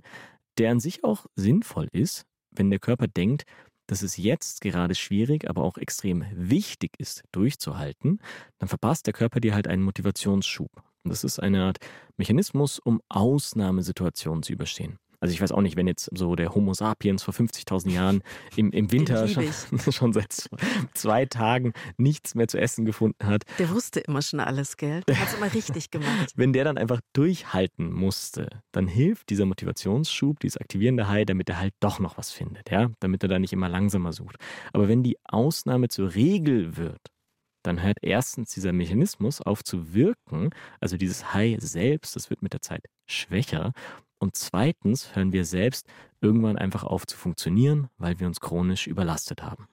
[0.59, 3.44] der an sich auch sinnvoll ist, wenn der Körper denkt,
[3.87, 8.20] dass es jetzt gerade schwierig, aber auch extrem wichtig ist, durchzuhalten,
[8.59, 10.70] dann verpasst der Körper dir halt einen Motivationsschub.
[11.05, 11.79] Und das ist eine Art
[12.16, 14.99] Mechanismus, um Ausnahmesituationen zu überstehen.
[15.25, 18.23] Also ich weiß auch nicht, wenn jetzt so der Homo sapiens vor 50.000 Jahren
[18.57, 19.49] im, im Winter schon,
[19.91, 20.51] schon, seit
[20.93, 23.45] zwei Tagen nichts mehr zu essen gefunden hat.
[23.59, 25.01] Der wusste immer schon alles, gell?
[25.09, 26.33] Der hat es immer richtig gemacht.
[26.37, 31.59] Wenn der dann einfach durchhalten musste, dann hilft dieser Motivationsschub, dieses aktivierende High, damit er
[31.59, 32.91] halt doch noch was findet, ja?
[33.01, 34.37] Damit er da nicht immer langsamer sucht.
[34.75, 37.01] Aber wenn die Ausnahme zur Regel wird,
[37.63, 42.53] dann hört erstens dieser Mechanismus auf zu wirken, also dieses High selbst, das wird mit
[42.53, 43.73] der Zeit schwächer
[44.25, 45.87] und zweitens hören wir selbst
[46.23, 49.69] irgendwann einfach auf zu funktionieren, weil wir uns chronisch überlastet haben.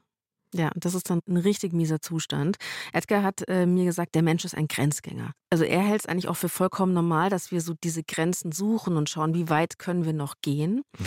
[0.54, 2.58] Ja, das ist dann ein richtig mieser Zustand.
[2.92, 5.32] Edgar hat äh, mir gesagt, der Mensch ist ein Grenzgänger.
[5.50, 8.98] Also er hält es eigentlich auch für vollkommen normal, dass wir so diese Grenzen suchen
[8.98, 10.84] und schauen, wie weit können wir noch gehen.
[11.00, 11.06] Mhm.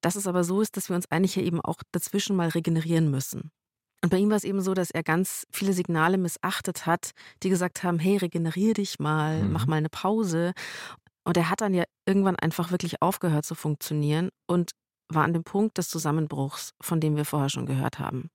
[0.00, 3.10] Dass es aber so ist, dass wir uns eigentlich ja eben auch dazwischen mal regenerieren
[3.10, 3.50] müssen.
[4.04, 7.10] Und bei ihm war es eben so, dass er ganz viele Signale missachtet hat,
[7.42, 9.52] die gesagt haben, hey, regenerier dich mal, mhm.
[9.52, 10.52] mach mal eine Pause.
[11.24, 14.72] Und er hat dann ja irgendwann einfach wirklich aufgehört zu funktionieren und
[15.08, 18.30] war an dem Punkt des Zusammenbruchs, von dem wir vorher schon gehört haben.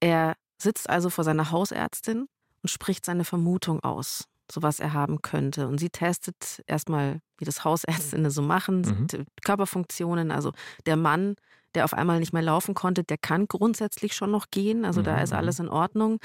[0.00, 2.26] Er sitzt also vor seiner Hausärztin
[2.62, 5.68] und spricht seine Vermutung aus, so was er haben könnte.
[5.68, 9.26] Und sie testet erstmal, wie das Hausärztinnen so machen, mhm.
[9.44, 10.30] Körperfunktionen.
[10.30, 10.52] Also
[10.86, 11.36] der Mann,
[11.74, 14.84] der auf einmal nicht mehr laufen konnte, der kann grundsätzlich schon noch gehen.
[14.84, 15.04] Also mhm.
[15.04, 15.38] da ist mhm.
[15.38, 16.18] alles in Ordnung.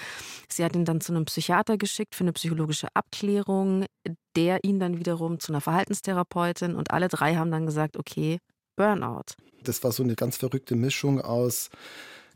[0.50, 3.86] Sie hat ihn dann zu einem Psychiater geschickt für eine psychologische Abklärung,
[4.36, 8.40] der ihn dann wiederum zu einer Verhaltenstherapeutin und alle drei haben dann gesagt, okay,
[8.76, 9.36] Burnout.
[9.64, 11.70] Das war so eine ganz verrückte Mischung aus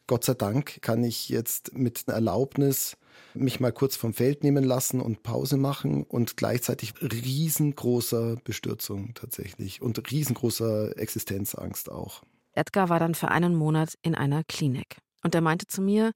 [0.08, 2.98] Gott sei Dank kann ich jetzt mit einer Erlaubnis
[3.34, 9.82] mich mal kurz vom Feld nehmen lassen und Pause machen und gleichzeitig riesengroßer Bestürzung tatsächlich
[9.82, 12.24] und riesengroßer Existenzangst auch.
[12.54, 16.12] Edgar war dann für einen Monat in einer Klinik und er meinte zu mir,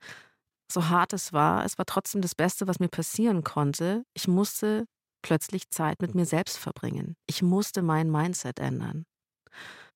[0.72, 4.04] so hart es war, es war trotzdem das Beste, was mir passieren konnte.
[4.14, 4.86] Ich musste
[5.22, 7.16] plötzlich Zeit mit mir selbst verbringen.
[7.26, 9.06] Ich musste mein Mindset ändern.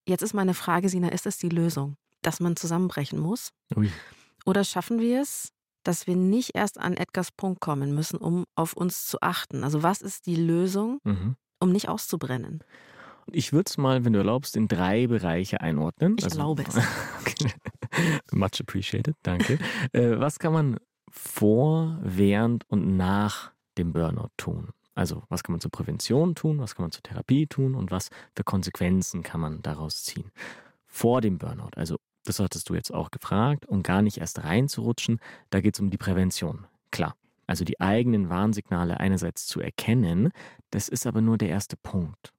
[0.07, 1.95] Jetzt ist meine Frage, Sina, ist das die Lösung?
[2.21, 3.49] Dass man zusammenbrechen muss?
[3.75, 3.91] Ui.
[4.45, 5.49] Oder schaffen wir es,
[5.83, 9.63] dass wir nicht erst an Edgars Punkt kommen müssen, um auf uns zu achten?
[9.63, 11.35] Also was ist die Lösung, mhm.
[11.59, 12.63] um nicht auszubrennen?
[13.31, 16.15] Ich würde es mal, wenn du erlaubst, in drei Bereiche einordnen.
[16.17, 16.77] Ich also, erlaube es.
[17.21, 17.51] okay.
[18.31, 19.59] Much appreciated, danke.
[19.93, 20.77] Äh, was kann man
[21.09, 24.69] vor, während und nach dem Burnout tun?
[24.93, 28.09] Also was kann man zur Prävention tun, was kann man zur Therapie tun und was
[28.35, 30.31] für Konsequenzen kann man daraus ziehen?
[30.85, 35.19] Vor dem Burnout, also das hattest du jetzt auch gefragt, um gar nicht erst reinzurutschen,
[35.49, 36.67] da geht es um die Prävention.
[36.91, 37.15] Klar.
[37.47, 40.31] Also die eigenen Warnsignale einerseits zu erkennen,
[40.69, 42.33] das ist aber nur der erste Punkt.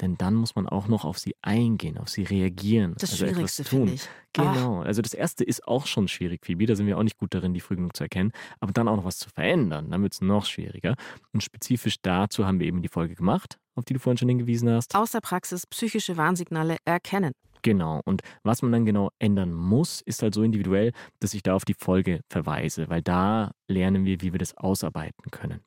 [0.00, 2.94] Denn dann muss man auch noch auf sie eingehen, auf sie reagieren.
[2.98, 4.08] Das also Schwierigste finde ich.
[4.32, 4.82] Genau.
[4.82, 4.86] Ach.
[4.86, 6.66] Also das erste ist auch schon schwierig, Phoebe.
[6.66, 8.30] Da sind wir auch nicht gut darin, die früh genug zu erkennen.
[8.60, 10.94] Aber dann auch noch was zu verändern, dann wird es noch schwieriger.
[11.32, 14.70] Und spezifisch dazu haben wir eben die Folge gemacht, auf die du vorhin schon hingewiesen
[14.70, 14.94] hast.
[14.94, 17.32] Aus der Praxis psychische Warnsignale erkennen.
[17.62, 18.00] Genau.
[18.04, 21.64] Und was man dann genau ändern muss, ist halt so individuell, dass ich da auf
[21.64, 25.60] die Folge verweise, weil da lernen wir, wie wir das ausarbeiten können.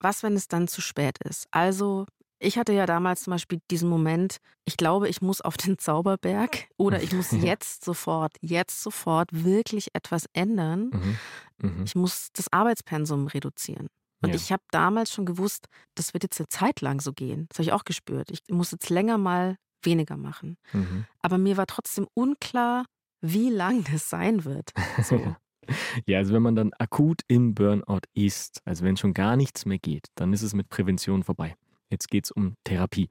[0.00, 1.46] Was, wenn es dann zu spät ist?
[1.50, 2.06] Also,
[2.38, 6.68] ich hatte ja damals zum Beispiel diesen Moment, ich glaube, ich muss auf den Zauberberg
[6.76, 10.90] oder ich muss jetzt sofort, jetzt sofort wirklich etwas ändern.
[10.92, 11.18] Mhm.
[11.58, 11.84] Mhm.
[11.84, 13.88] Ich muss das Arbeitspensum reduzieren.
[14.22, 14.34] Und ja.
[14.34, 17.46] ich habe damals schon gewusst, das wird jetzt eine Zeit lang so gehen.
[17.48, 18.30] Das habe ich auch gespürt.
[18.30, 20.58] Ich muss jetzt länger mal weniger machen.
[20.72, 21.06] Mhm.
[21.22, 22.84] Aber mir war trotzdem unklar,
[23.20, 24.72] wie lang das sein wird.
[25.02, 25.36] So.
[26.06, 29.78] ja, also wenn man dann akut im Burnout ist, also wenn schon gar nichts mehr
[29.78, 31.56] geht, dann ist es mit Prävention vorbei.
[31.88, 33.08] Jetzt geht es um Therapie.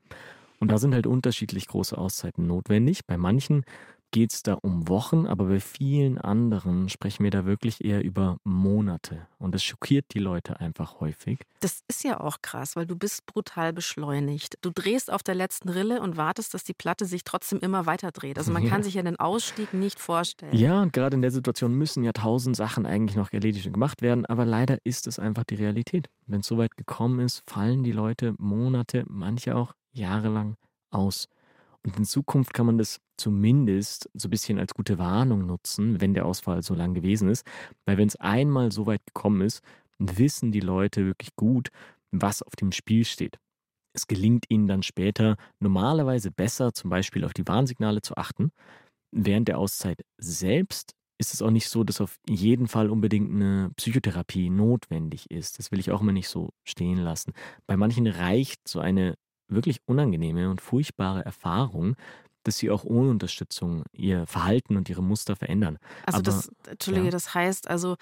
[0.59, 3.05] Und da sind halt unterschiedlich große Auszeiten notwendig.
[3.05, 3.65] Bei manchen
[4.15, 8.37] geht es da um Wochen, aber bei vielen anderen sprechen wir da wirklich eher über
[8.45, 9.27] Monate.
[9.39, 11.39] Und das schockiert die Leute einfach häufig.
[11.59, 14.57] Das ist ja auch krass, weil du bist brutal beschleunigt.
[14.61, 18.13] Du drehst auf der letzten Rille und wartest, dass die Platte sich trotzdem immer weiter
[18.13, 18.37] dreht.
[18.37, 18.69] Also man ja.
[18.69, 20.55] kann sich ja den Ausstieg nicht vorstellen.
[20.55, 24.01] Ja, und gerade in der Situation müssen ja tausend Sachen eigentlich noch erledigt und gemacht
[24.01, 26.07] werden, aber leider ist es einfach die Realität.
[26.25, 30.55] Wenn es so weit gekommen ist, fallen die Leute Monate, manche auch jahrelang
[30.89, 31.27] aus.
[31.85, 36.15] Und in Zukunft kann man das zumindest so ein bisschen als gute Warnung nutzen, wenn
[36.15, 37.45] der Ausfall so lang gewesen ist.
[37.85, 39.61] Weil wenn es einmal so weit gekommen ist,
[39.99, 41.69] wissen die Leute wirklich gut,
[42.11, 43.37] was auf dem Spiel steht.
[43.93, 48.51] Es gelingt ihnen dann später normalerweise besser, zum Beispiel auf die Warnsignale zu achten.
[49.11, 53.71] Während der Auszeit selbst ist es auch nicht so, dass auf jeden Fall unbedingt eine
[53.77, 55.59] Psychotherapie notwendig ist.
[55.59, 57.31] Das will ich auch immer nicht so stehen lassen.
[57.67, 59.15] Bei manchen reicht so eine
[59.47, 61.95] wirklich unangenehme und furchtbare Erfahrung,
[62.43, 65.77] dass sie auch ohne Unterstützung ihr Verhalten und ihre Muster verändern.
[66.05, 67.11] Also Aber, das, Entschuldige, ja.
[67.11, 67.95] das heißt also,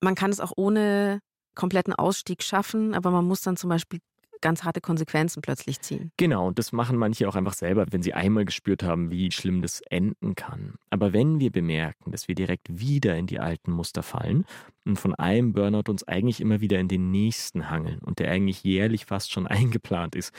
[0.00, 1.20] man kann es auch ohne
[1.54, 4.00] kompletten Ausstieg schaffen, aber man muss dann zum Beispiel
[4.44, 6.12] ganz harte Konsequenzen plötzlich ziehen.
[6.18, 9.62] Genau, und das machen manche auch einfach selber, wenn sie einmal gespürt haben, wie schlimm
[9.62, 10.74] das enden kann.
[10.90, 14.44] Aber wenn wir bemerken, dass wir direkt wieder in die alten Muster fallen
[14.84, 18.62] und von einem Burnout uns eigentlich immer wieder in den nächsten hangeln und der eigentlich
[18.64, 20.34] jährlich fast schon eingeplant ist,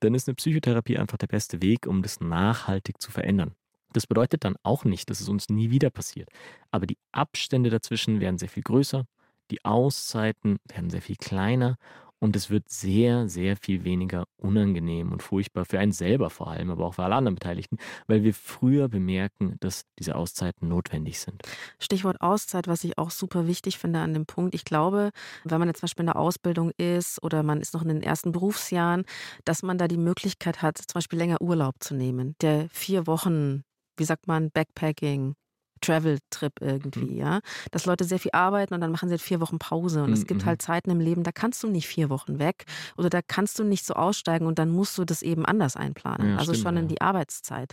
[0.00, 3.54] dann ist eine Psychotherapie einfach der beste Weg, um das nachhaltig zu verändern.
[3.92, 6.28] Das bedeutet dann auch nicht, dass es uns nie wieder passiert.
[6.70, 9.06] Aber die Abstände dazwischen werden sehr viel größer,
[9.50, 11.78] die Auszeiten werden sehr viel kleiner
[12.20, 16.70] und es wird sehr, sehr viel weniger unangenehm und furchtbar für einen selber vor allem,
[16.70, 21.42] aber auch für alle anderen Beteiligten, weil wir früher bemerken, dass diese Auszeiten notwendig sind.
[21.78, 24.54] Stichwort Auszeit, was ich auch super wichtig finde an dem Punkt.
[24.54, 25.10] Ich glaube,
[25.44, 28.02] wenn man jetzt zum Beispiel in der Ausbildung ist oder man ist noch in den
[28.02, 29.04] ersten Berufsjahren,
[29.44, 32.34] dass man da die Möglichkeit hat, zum Beispiel länger Urlaub zu nehmen.
[32.40, 33.62] Der vier Wochen,
[33.96, 35.34] wie sagt man, Backpacking,
[35.80, 37.16] Travel-Trip irgendwie, mhm.
[37.16, 37.40] ja.
[37.70, 40.02] Dass Leute sehr viel arbeiten und dann machen sie halt vier Wochen Pause.
[40.02, 40.14] Und mhm.
[40.14, 42.64] es gibt halt Zeiten im Leben, da kannst du nicht vier Wochen weg
[42.96, 46.30] oder da kannst du nicht so aussteigen und dann musst du das eben anders einplanen.
[46.30, 47.72] Ja, also stimmt, schon in die Arbeitszeit.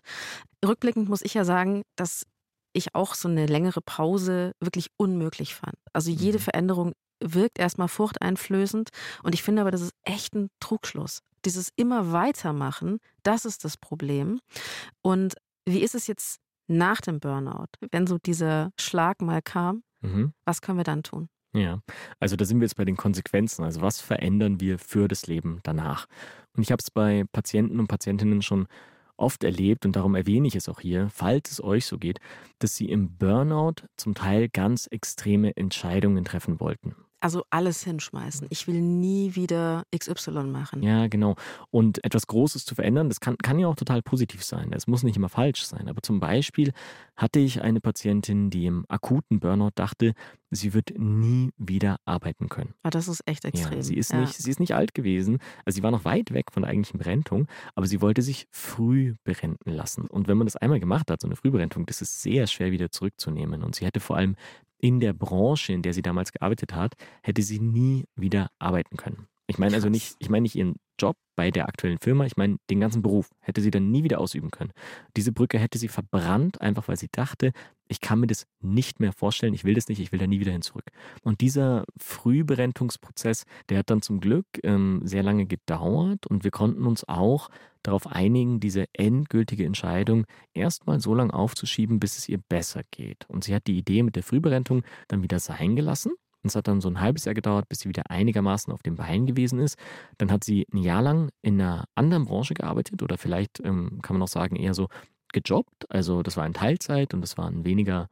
[0.66, 2.26] Rückblickend muss ich ja sagen, dass
[2.74, 5.76] ich auch so eine längere Pause wirklich unmöglich fand.
[5.94, 6.44] Also jede mhm.
[6.44, 8.90] Veränderung wirkt erstmal furchteinflößend
[9.24, 11.20] und ich finde aber, das ist echt ein Trugschluss.
[11.46, 14.40] Dieses immer weitermachen, das ist das Problem.
[15.02, 19.84] Und wie ist es jetzt nach dem Burnout, wenn so dieser Schlag mal kam?
[20.02, 20.34] Mhm.
[20.46, 21.30] Was können wir dann tun?
[21.54, 21.80] Ja,
[22.20, 23.64] also da sind wir jetzt bei den Konsequenzen.
[23.64, 26.06] Also was verändern wir für das Leben danach?
[26.56, 28.68] Und ich habe es bei Patienten und Patientinnen schon
[29.18, 32.20] oft erlebt, und darum erwähne ich es auch hier, falls es euch so geht,
[32.60, 36.96] dass sie im Burnout zum Teil ganz extreme Entscheidungen treffen wollten.
[37.26, 38.46] Also alles hinschmeißen.
[38.52, 40.84] Ich will nie wieder XY machen.
[40.84, 41.34] Ja, genau.
[41.72, 44.72] Und etwas Großes zu verändern, das kann, kann ja auch total positiv sein.
[44.74, 45.90] Es muss nicht immer falsch sein.
[45.90, 46.72] Aber zum Beispiel
[47.16, 50.14] hatte ich eine Patientin, die im akuten Burnout dachte,
[50.52, 52.76] sie wird nie wieder arbeiten können.
[52.84, 53.78] Ah, das ist echt extrem.
[53.78, 54.22] Ja, sie, ist ja.
[54.22, 55.40] nicht, sie ist nicht alt gewesen.
[55.66, 59.16] Also sie war noch weit weg von der eigentlichen Berentung, aber sie wollte sich früh
[59.24, 60.06] berenten lassen.
[60.06, 62.92] Und wenn man das einmal gemacht hat, so eine Frühberentung, das ist sehr schwer wieder
[62.92, 63.64] zurückzunehmen.
[63.64, 64.36] Und sie hätte vor allem
[64.78, 69.28] in der Branche, in der sie damals gearbeitet hat, hätte sie nie wieder arbeiten können.
[69.48, 72.58] Ich meine also nicht, ich meine nicht ihren Job bei der aktuellen Firma, ich meine
[72.70, 74.72] den ganzen Beruf hätte sie dann nie wieder ausüben können.
[75.18, 77.52] Diese Brücke hätte sie verbrannt, einfach weil sie dachte,
[77.88, 80.40] ich kann mir das nicht mehr vorstellen, ich will das nicht, ich will da nie
[80.40, 80.86] wieder hin zurück.
[81.22, 86.88] Und dieser Frühberentungsprozess, der hat dann zum Glück ähm, sehr lange gedauert und wir konnten
[86.88, 87.50] uns auch
[87.84, 93.26] darauf einigen, diese endgültige Entscheidung erstmal so lange aufzuschieben, bis es ihr besser geht.
[93.28, 96.14] Und sie hat die Idee mit der Frühberentung dann wieder sein gelassen
[96.48, 99.26] es hat dann so ein halbes Jahr gedauert, bis sie wieder einigermaßen auf dem Bein
[99.26, 99.78] gewesen ist.
[100.18, 104.16] Dann hat sie ein Jahr lang in einer anderen Branche gearbeitet oder vielleicht ähm, kann
[104.16, 104.88] man auch sagen, eher so
[105.34, 105.90] gejobbt.
[105.90, 108.08] Also das war in Teilzeit und das war ein weniger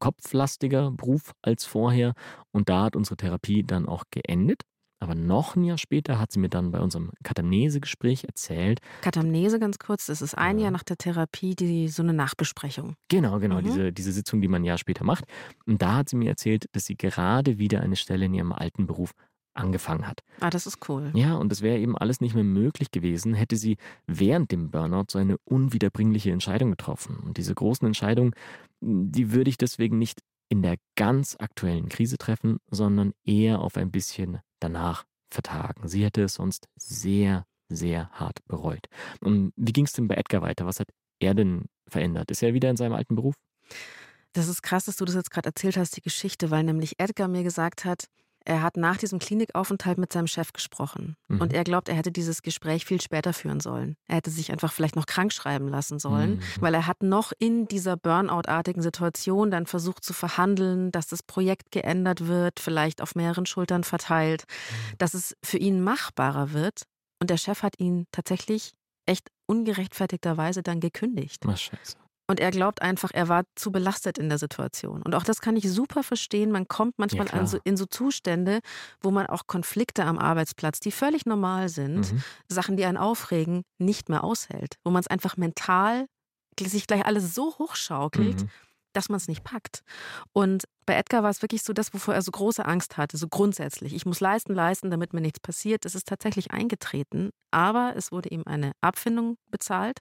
[0.00, 2.14] kopflastiger Beruf als vorher.
[2.50, 4.62] Und da hat unsere Therapie dann auch geendet.
[5.02, 8.78] Aber noch ein Jahr später hat sie mir dann bei unserem Katamnese-Gespräch erzählt.
[9.00, 10.64] Katamnese ganz kurz, das ist ein ja.
[10.64, 12.94] Jahr nach der Therapie, die so eine Nachbesprechung.
[13.08, 13.64] Genau, genau, mhm.
[13.64, 15.24] diese, diese Sitzung, die man ein Jahr später macht.
[15.66, 18.86] Und da hat sie mir erzählt, dass sie gerade wieder eine Stelle in ihrem alten
[18.86, 19.10] Beruf
[19.54, 20.20] angefangen hat.
[20.38, 21.10] Ah, das ist cool.
[21.14, 25.06] Ja, und das wäre eben alles nicht mehr möglich gewesen, hätte sie während dem Burnout
[25.10, 27.16] so eine unwiederbringliche Entscheidung getroffen.
[27.16, 28.34] Und diese großen Entscheidungen,
[28.80, 30.20] die würde ich deswegen nicht
[30.52, 35.88] in der ganz aktuellen Krise treffen, sondern eher auf ein bisschen danach vertagen.
[35.88, 38.86] Sie hätte es sonst sehr, sehr hart bereut.
[39.22, 40.66] Und wie ging es denn bei Edgar weiter?
[40.66, 40.88] Was hat
[41.20, 42.30] er denn verändert?
[42.30, 43.34] Ist er wieder in seinem alten Beruf?
[44.34, 47.28] Das ist krass, dass du das jetzt gerade erzählt hast, die Geschichte, weil nämlich Edgar
[47.28, 48.08] mir gesagt hat,
[48.44, 51.16] er hat nach diesem Klinikaufenthalt mit seinem Chef gesprochen.
[51.28, 51.40] Mhm.
[51.40, 53.96] Und er glaubt, er hätte dieses Gespräch viel später führen sollen.
[54.06, 56.42] Er hätte sich einfach vielleicht noch krank schreiben lassen sollen, mhm.
[56.60, 61.70] weil er hat noch in dieser Burnout-artigen Situation dann versucht zu verhandeln, dass das Projekt
[61.70, 64.98] geändert wird, vielleicht auf mehreren Schultern verteilt, mhm.
[64.98, 66.82] dass es für ihn machbarer wird.
[67.20, 68.72] Und der Chef hat ihn tatsächlich
[69.06, 71.42] echt ungerechtfertigterweise dann gekündigt.
[71.46, 72.01] Ach, scheiße.
[72.32, 75.02] Und er glaubt einfach, er war zu belastet in der Situation.
[75.02, 76.50] Und auch das kann ich super verstehen.
[76.50, 78.60] Man kommt manchmal ja, so, in so Zustände,
[79.02, 82.22] wo man auch Konflikte am Arbeitsplatz, die völlig normal sind, mhm.
[82.48, 84.76] Sachen, die einen aufregen, nicht mehr aushält.
[84.82, 86.06] Wo man es einfach mental
[86.58, 88.50] sich gleich alles so hochschaukelt, mhm
[88.92, 89.82] dass man es nicht packt.
[90.32, 93.28] Und bei Edgar war es wirklich so das, wovor er so große Angst hatte, so
[93.28, 93.94] grundsätzlich.
[93.94, 95.84] Ich muss leisten, leisten, damit mir nichts passiert.
[95.84, 99.98] Es ist tatsächlich eingetreten, aber es wurde ihm eine Abfindung bezahlt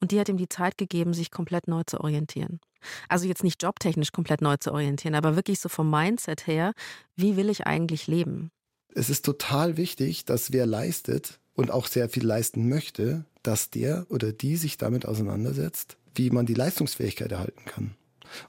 [0.00, 2.60] und die hat ihm die Zeit gegeben, sich komplett neu zu orientieren.
[3.08, 6.72] Also jetzt nicht jobtechnisch komplett neu zu orientieren, aber wirklich so vom Mindset her,
[7.16, 8.50] wie will ich eigentlich leben?
[8.94, 14.06] Es ist total wichtig, dass wer leistet und auch sehr viel leisten möchte, dass der
[14.10, 17.94] oder die sich damit auseinandersetzt, wie man die Leistungsfähigkeit erhalten kann.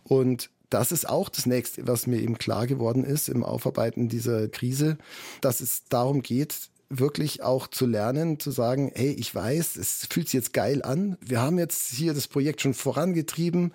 [0.03, 4.47] Und das ist auch das nächste, was mir eben klar geworden ist im Aufarbeiten dieser
[4.47, 4.97] Krise,
[5.41, 10.27] dass es darum geht, wirklich auch zu lernen, zu sagen, hey, ich weiß, es fühlt
[10.27, 11.17] sich jetzt geil an.
[11.21, 13.73] Wir haben jetzt hier das Projekt schon vorangetrieben,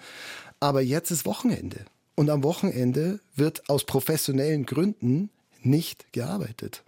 [0.60, 1.84] aber jetzt ist Wochenende.
[2.16, 5.30] Und am Wochenende wird aus professionellen Gründen
[5.62, 6.84] nicht gearbeitet.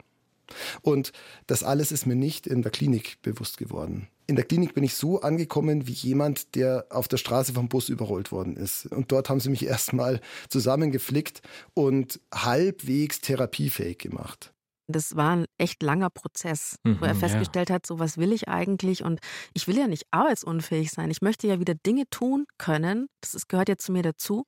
[0.82, 1.12] Und
[1.46, 4.08] das alles ist mir nicht in der Klinik bewusst geworden.
[4.26, 7.88] In der Klinik bin ich so angekommen wie jemand, der auf der Straße vom Bus
[7.88, 8.86] überrollt worden ist.
[8.86, 11.42] Und dort haben sie mich erstmal zusammengeflickt
[11.74, 14.52] und halbwegs therapiefähig gemacht.
[14.88, 17.76] Das war ein echt langer Prozess, mhm, wo er mhm, festgestellt ja.
[17.76, 19.20] hat, so was will ich eigentlich und
[19.52, 21.10] ich will ja nicht arbeitsunfähig sein.
[21.10, 23.08] Ich möchte ja wieder Dinge tun können.
[23.20, 24.46] Das ist, gehört ja zu mir dazu.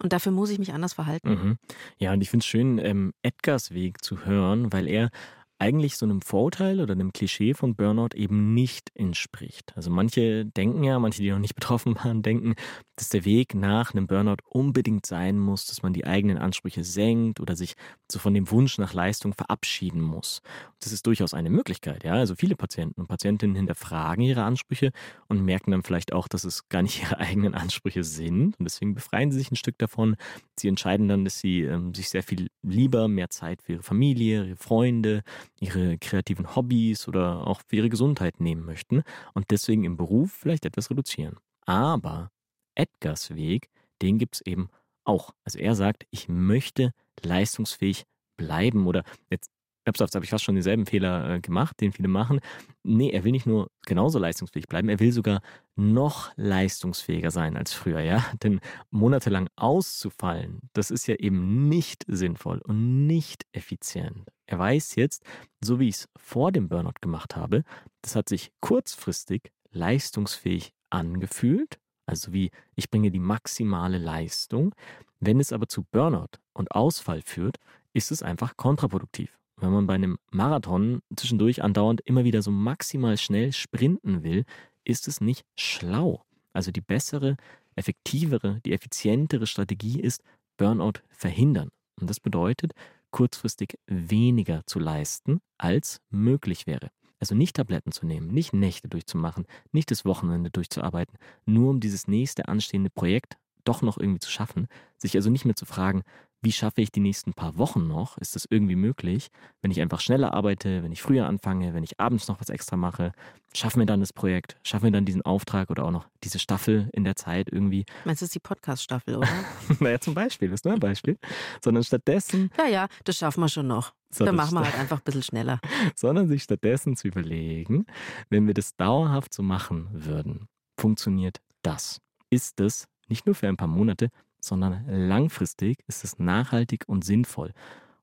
[0.00, 1.30] Und dafür muss ich mich anders verhalten.
[1.30, 1.58] Mhm.
[1.98, 5.10] Ja, und ich finde es schön, ähm, Edgars Weg zu hören, weil er
[5.58, 9.72] eigentlich so einem Vorurteil oder einem Klischee von Burnout eben nicht entspricht.
[9.76, 12.54] Also manche denken ja, manche, die noch nicht betroffen waren, denken,
[12.96, 17.40] dass der Weg nach einem Burnout unbedingt sein muss, dass man die eigenen Ansprüche senkt
[17.40, 17.74] oder sich
[18.10, 20.40] so von dem Wunsch nach Leistung verabschieden muss.
[20.80, 22.14] Das ist durchaus eine Möglichkeit, ja.
[22.14, 24.92] Also viele Patienten und Patientinnen hinterfragen ihre Ansprüche
[25.28, 28.58] und merken dann vielleicht auch, dass es gar nicht ihre eigenen Ansprüche sind.
[28.58, 30.16] Und deswegen befreien sie sich ein Stück davon.
[30.58, 34.44] Sie entscheiden dann, dass sie ähm, sich sehr viel lieber mehr Zeit für ihre Familie,
[34.44, 35.22] ihre Freunde,
[35.60, 39.02] ihre kreativen Hobbys oder auch für ihre Gesundheit nehmen möchten
[39.34, 41.36] und deswegen im Beruf vielleicht etwas reduzieren.
[41.66, 42.30] Aber
[42.74, 43.68] Edgars Weg,
[44.02, 44.68] den gibt es eben
[45.04, 45.32] auch.
[45.44, 46.92] Also er sagt, ich möchte
[47.22, 48.04] leistungsfähig
[48.36, 49.50] bleiben oder jetzt
[49.88, 52.40] Websofts habe ich fast schon denselben Fehler äh, gemacht, den viele machen.
[52.82, 55.40] Nee, er will nicht nur genauso leistungsfähig bleiben, er will sogar
[55.76, 58.24] noch leistungsfähiger sein als früher, ja?
[58.42, 58.60] Denn
[58.90, 64.28] monatelang auszufallen, das ist ja eben nicht sinnvoll und nicht effizient.
[64.46, 65.24] Er weiß jetzt,
[65.62, 67.64] so wie ich es vor dem Burnout gemacht habe,
[68.02, 74.74] das hat sich kurzfristig leistungsfähig angefühlt, also wie ich bringe die maximale Leistung.
[75.20, 77.56] Wenn es aber zu Burnout und Ausfall führt,
[77.92, 79.38] ist es einfach kontraproduktiv.
[79.60, 84.44] Wenn man bei einem Marathon zwischendurch andauernd immer wieder so maximal schnell sprinten will,
[84.84, 86.22] ist es nicht schlau.
[86.52, 87.36] Also die bessere,
[87.74, 90.22] effektivere, die effizientere Strategie ist
[90.56, 91.70] Burnout verhindern.
[92.00, 92.72] Und das bedeutet,
[93.10, 96.90] kurzfristig weniger zu leisten, als möglich wäre.
[97.20, 102.06] Also nicht Tabletten zu nehmen, nicht Nächte durchzumachen, nicht das Wochenende durchzuarbeiten, nur um dieses
[102.06, 106.02] nächste anstehende Projekt doch noch irgendwie zu schaffen, sich also nicht mehr zu fragen,
[106.40, 108.16] wie schaffe ich die nächsten paar Wochen noch?
[108.18, 109.28] Ist das irgendwie möglich?
[109.60, 112.76] Wenn ich einfach schneller arbeite, wenn ich früher anfange, wenn ich abends noch was extra
[112.76, 113.12] mache,
[113.54, 116.88] schaffen wir dann das Projekt, schaffen wir dann diesen Auftrag oder auch noch diese Staffel
[116.92, 117.84] in der Zeit irgendwie.
[118.04, 119.28] Meinst du, das ist die Podcast-Staffel, oder?
[119.80, 121.18] naja, zum Beispiel, das ist nur ein Beispiel.
[121.62, 122.50] Sondern stattdessen.
[122.56, 123.92] Ja, ja, das schaffen wir schon noch.
[124.16, 125.60] Dann machen wir halt einfach ein bisschen schneller.
[125.96, 127.86] Sondern sich stattdessen zu überlegen,
[128.30, 130.46] wenn wir das dauerhaft so machen würden,
[130.78, 132.00] funktioniert das?
[132.30, 134.10] Ist es nicht nur für ein paar Monate,
[134.40, 137.52] sondern langfristig ist es nachhaltig und sinnvoll.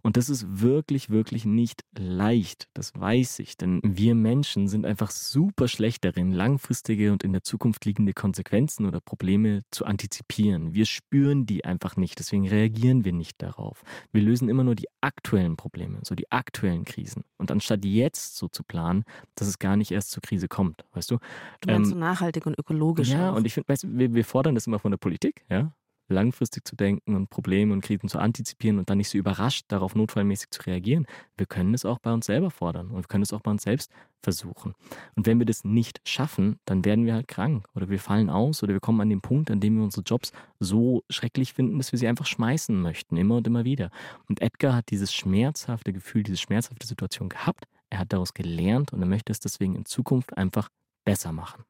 [0.06, 5.10] Und das ist wirklich, wirklich nicht leicht, das weiß ich, denn wir Menschen sind einfach
[5.10, 10.76] super schlecht darin, langfristige und in der Zukunft liegende Konsequenzen oder Probleme zu antizipieren.
[10.76, 13.82] Wir spüren die einfach nicht, deswegen reagieren wir nicht darauf.
[14.12, 17.24] Wir lösen immer nur die aktuellen Probleme, so die aktuellen Krisen.
[17.40, 21.10] Und anstatt jetzt so zu planen, dass es gar nicht erst zur Krise kommt, weißt
[21.10, 21.18] du?
[21.62, 23.10] Du meinst ähm, so nachhaltig und ökologisch.
[23.10, 23.38] Ja, auch.
[23.38, 25.74] und ich finde, weißt du, wir, wir fordern das immer von der Politik, ja
[26.08, 29.96] langfristig zu denken und Probleme und Krisen zu antizipieren und dann nicht so überrascht darauf
[29.96, 31.06] notfallmäßig zu reagieren.
[31.38, 33.64] Wir können es auch bei uns selber fordern und wir können es auch bei uns
[33.64, 33.92] selbst
[34.22, 34.74] versuchen.
[35.16, 38.64] Und wenn wir das nicht schaffen, dann werden wir halt krank oder wir fallen aus
[38.64, 41.92] oder wir kommen an den Punkt, an dem wir unsere Jobs so schrecklich finden, dass
[41.92, 43.90] wir sie einfach schmeißen möchten, immer und immer wieder.
[44.28, 47.66] Und Edgar hat dieses schmerzhafte Gefühl, diese schmerzhafte Situation gehabt.
[47.90, 50.70] Er hat daraus gelernt und er möchte es deswegen in Zukunft einfach
[51.06, 51.64] besser machen.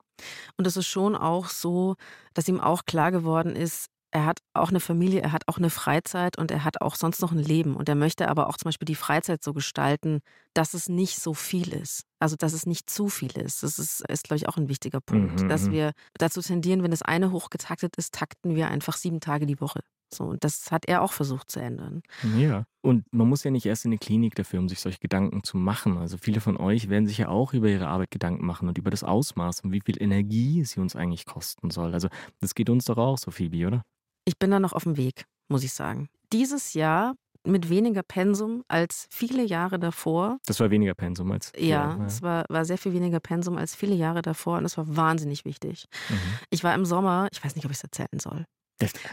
[0.57, 1.95] Und es ist schon auch so,
[2.33, 5.70] dass ihm auch klar geworden ist, er hat auch eine Familie, er hat auch eine
[5.70, 7.76] Freizeit und er hat auch sonst noch ein Leben.
[7.76, 10.22] Und er möchte aber auch zum Beispiel die Freizeit so gestalten,
[10.53, 12.05] dass es nicht so viel ist.
[12.20, 13.61] Also, dass es nicht zu viel ist.
[13.61, 15.41] Das ist, ist glaube ich, auch ein wichtiger Punkt.
[15.41, 15.72] Mhm, dass mhm.
[15.74, 19.82] wir dazu tendieren, wenn das eine hochgetaktet ist, takten wir einfach sieben Tage die Woche.
[20.13, 22.01] So, und das hat er auch versucht zu ändern.
[22.38, 22.63] Ja.
[22.82, 25.57] Und man muss ja nicht erst in eine Klinik dafür, um sich solche Gedanken zu
[25.57, 25.97] machen.
[25.97, 28.91] Also viele von euch werden sich ja auch über ihre Arbeit Gedanken machen und über
[28.91, 31.93] das Ausmaß und wie viel Energie sie uns eigentlich kosten soll.
[31.93, 32.07] Also
[32.39, 33.84] das geht uns doch auch so, Phoebe, oder?
[34.26, 36.09] Ich bin da noch auf dem Weg, muss ich sagen.
[36.34, 37.15] Dieses Jahr
[37.45, 40.39] mit weniger Pensum als viele Jahre davor.
[40.47, 41.51] Das war weniger Pensum als.
[41.57, 42.05] Ja, ja.
[42.05, 45.45] es war, war sehr viel weniger Pensum als viele Jahre davor und es war wahnsinnig
[45.45, 45.86] wichtig.
[46.09, 46.15] Mhm.
[46.49, 48.45] Ich war im Sommer, ich weiß nicht, ob ich es erzählen soll.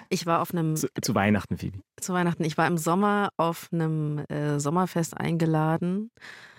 [0.08, 0.74] Ich war auf einem.
[0.76, 1.78] Zu, zu, Weihnachten, Phoebe.
[2.00, 2.42] Zu Weihnachten.
[2.44, 6.10] Ich war im Sommer auf einem äh, Sommerfest eingeladen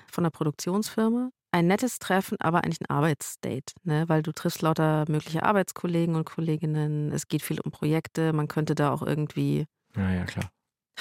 [0.10, 4.10] von einer Produktionsfirma ein nettes Treffen, aber eigentlich ein Arbeitsdate, ne?
[4.10, 7.12] weil du triffst lauter mögliche Arbeitskollegen und Kolleginnen.
[7.12, 8.34] Es geht viel um Projekte.
[8.34, 9.66] Man könnte da auch irgendwie.
[9.95, 10.49] Ja, ja, klar.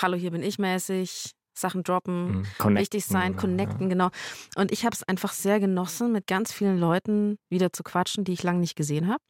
[0.01, 1.33] Hallo, hier bin ich mäßig.
[1.55, 2.77] Sachen droppen, mhm.
[2.77, 3.89] wichtig sein, connecten, ja.
[3.89, 4.09] genau.
[4.57, 8.33] Und ich habe es einfach sehr genossen, mit ganz vielen Leuten wieder zu quatschen, die
[8.33, 9.23] ich lange nicht gesehen habe.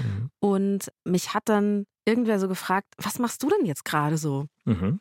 [0.00, 0.30] Mhm.
[0.40, 4.46] Und mich hat dann irgendwer so gefragt, was machst du denn jetzt gerade so?
[4.64, 4.98] Mhm.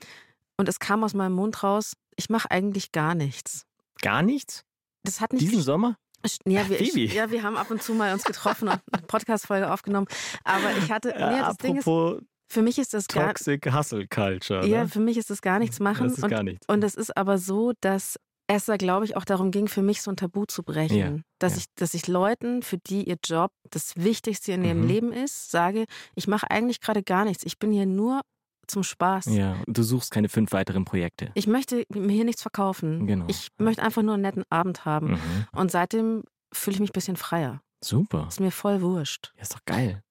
[0.58, 3.66] Und es kam aus meinem Mund raus, ich mache eigentlich gar nichts.
[4.04, 4.64] Gar nichts?
[5.04, 5.98] Das hat nicht Diesen Sommer?
[6.46, 9.72] Ja wir, ich, ja, wir haben ab und zu mal uns getroffen und eine Podcast-Folge
[9.72, 10.08] aufgenommen.
[10.44, 11.16] Aber ich hatte.
[11.18, 14.66] Ja, nee, das Ding ist, für mich ist das gar Toxic Hustle Culture.
[14.68, 14.90] Ja, ne?
[14.90, 16.10] für mich ist das gar nichts machen.
[16.10, 16.68] Das ist und, gar nichts.
[16.68, 20.02] Und es ist aber so, dass es da, glaube ich, auch darum ging, für mich
[20.02, 20.98] so ein Tabu zu brechen.
[20.98, 21.60] Ja, dass, ja.
[21.60, 24.88] Ich, dass ich Leuten, für die ihr Job das Wichtigste in ihrem mhm.
[24.88, 25.86] Leben ist, sage,
[26.16, 27.44] ich mache eigentlich gerade gar nichts.
[27.46, 28.22] Ich bin hier nur
[28.70, 29.26] zum Spaß.
[29.28, 31.32] Ja, du suchst keine fünf weiteren Projekte.
[31.34, 33.08] Ich möchte mir hier nichts verkaufen.
[33.08, 33.26] Genau.
[33.28, 35.12] Ich möchte einfach nur einen netten Abend haben.
[35.12, 35.20] Mhm.
[35.54, 37.62] Und seitdem fühle ich mich ein bisschen freier.
[37.84, 38.26] Super.
[38.28, 39.32] Ist mir voll wurscht.
[39.36, 40.02] Ja, ist doch geil.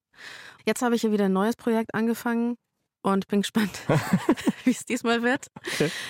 [0.66, 2.56] Jetzt habe ich hier wieder ein neues Projekt angefangen
[3.02, 3.80] und bin gespannt,
[4.64, 5.46] wie es diesmal wird.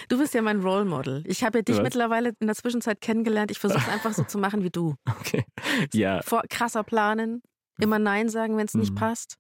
[0.09, 1.23] Du bist ja mein Role Model.
[1.27, 1.83] Ich habe ja dich Was?
[1.83, 3.51] mittlerweile in der Zwischenzeit kennengelernt.
[3.51, 4.95] Ich versuche es einfach so zu machen wie du.
[5.21, 5.45] Okay.
[5.93, 7.43] Ja, Vor, krasser planen,
[7.79, 8.97] immer Nein sagen, wenn es nicht Mhm.
[8.97, 9.37] passt.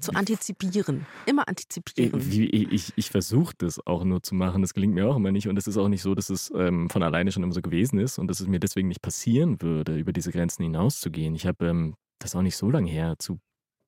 [0.00, 1.06] Zu antizipieren.
[1.26, 2.30] Immer ich, antizipieren.
[2.30, 4.62] wie- ich, ich versuche das auch nur zu machen.
[4.62, 5.48] Das gelingt mir auch immer nicht.
[5.48, 7.98] Und es ist auch nicht so, dass es ähm, von alleine schon immer so gewesen
[7.98, 11.34] ist und dass es mir deswegen nicht passieren würde, über diese Grenzen hinauszugehen.
[11.34, 13.38] Ich habe ähm, das auch nicht so lange her, zu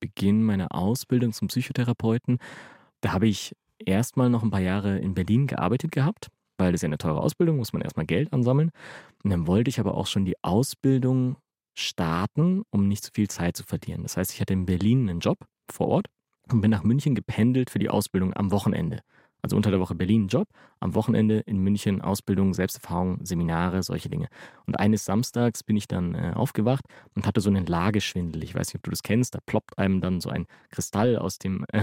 [0.00, 2.38] Beginn meiner Ausbildung zum Psychotherapeuten.
[3.00, 6.86] Da habe ich erstmal noch ein paar Jahre in Berlin gearbeitet gehabt, weil das ja
[6.86, 8.70] eine teure Ausbildung, muss man erstmal Geld ansammeln.
[9.24, 11.36] Und dann wollte ich aber auch schon die Ausbildung
[11.76, 14.02] starten, um nicht zu viel Zeit zu verlieren.
[14.02, 15.38] Das heißt, ich hatte in Berlin einen Job
[15.72, 16.06] vor Ort
[16.50, 19.00] und bin nach München gependelt für die Ausbildung am Wochenende.
[19.40, 20.48] Also unter der Woche Berlin Job,
[20.80, 24.26] am Wochenende in München Ausbildung, Selbsterfahrung, Seminare, solche Dinge.
[24.66, 26.84] Und eines Samstags bin ich dann äh, aufgewacht
[27.14, 28.42] und hatte so einen Lageschwindel.
[28.42, 29.36] Ich weiß nicht, ob du das kennst.
[29.36, 31.64] Da ploppt einem dann so ein Kristall aus dem.
[31.72, 31.82] Äh,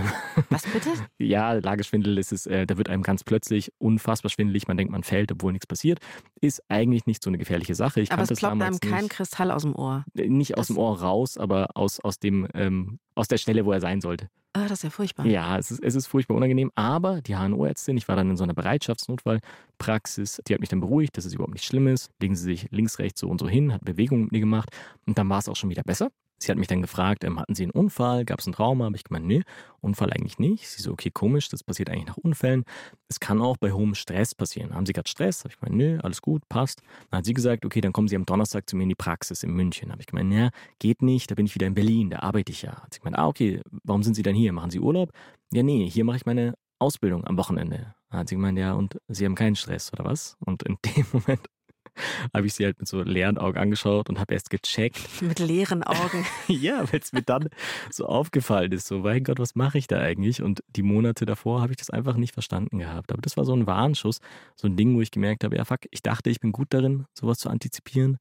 [0.49, 0.89] Was bitte?
[1.17, 4.67] ja, Lageschwindel ist es, äh, da wird einem ganz plötzlich unfassbar schwindelig.
[4.67, 5.99] Man denkt, man fällt, obwohl nichts passiert.
[6.41, 8.01] Ist eigentlich nicht so eine gefährliche Sache.
[8.01, 9.11] Ich Aber es ploppt einem kein nicht.
[9.11, 10.03] Kristall aus dem Ohr.
[10.17, 13.65] Äh, Nicht aus Das- dem Ohr raus, aber aus, aus, dem, ähm, aus der Stelle,
[13.65, 14.27] wo er sein sollte.
[14.55, 15.25] Ah, das ist ja furchtbar.
[15.25, 18.45] Ja, es ist, es ist furchtbar unangenehm, aber die HNO-Ärztin, ich war dann in so
[18.45, 22.09] einer Bereitschaftsnotfallpraxis, die hat mich dann beruhigt, dass es überhaupt nicht schlimm ist.
[22.21, 24.69] Legen Sie sich links, rechts so und so hin, hat Bewegungen mit mir gemacht
[25.05, 26.09] und dann war es auch schon wieder besser.
[26.37, 28.85] Sie hat mich dann gefragt, ähm, hatten Sie einen Unfall, gab es ein Trauma?
[28.85, 29.41] Habe ich gemeint, nee,
[29.81, 30.67] Unfall eigentlich nicht.
[30.67, 32.65] Sie so, okay, komisch, das passiert eigentlich nach Unfällen.
[33.07, 34.73] Es kann auch bei hohem Stress passieren.
[34.73, 35.43] Haben Sie gerade Stress?
[35.43, 36.81] Habe ich gemeint, nö, alles gut, passt.
[37.09, 39.43] Dann hat sie gesagt, okay, dann kommen Sie am Donnerstag zu mir in die Praxis
[39.43, 39.91] in München.
[39.91, 42.63] Habe ich gemeint, ja, geht nicht, da bin ich wieder in Berlin, da arbeite ich
[42.63, 42.81] ja.
[42.83, 44.51] Hat sie gemeint, ah, okay, warum sind Sie dann hier?
[44.51, 45.11] Machen Sie Urlaub?
[45.53, 47.95] Ja, nee, hier mache ich meine Ausbildung am Wochenende.
[48.09, 50.35] Hat sie gemeint, ja, und Sie haben keinen Stress, oder was?
[50.39, 51.47] Und in dem Moment
[52.33, 55.83] habe ich sie halt mit so leeren Augen angeschaut und habe erst gecheckt, Mit leeren
[55.83, 56.25] Augen.
[56.47, 57.49] ja, weil es mir dann
[57.89, 60.41] so aufgefallen ist, so, mein Gott, was mache ich da eigentlich?
[60.41, 63.11] Und die Monate davor habe ich das einfach nicht verstanden gehabt.
[63.11, 64.19] Aber das war so ein Warnschuss,
[64.55, 67.05] so ein Ding, wo ich gemerkt habe, ja, fuck, ich dachte, ich bin gut darin,
[67.13, 68.17] sowas zu antizipieren.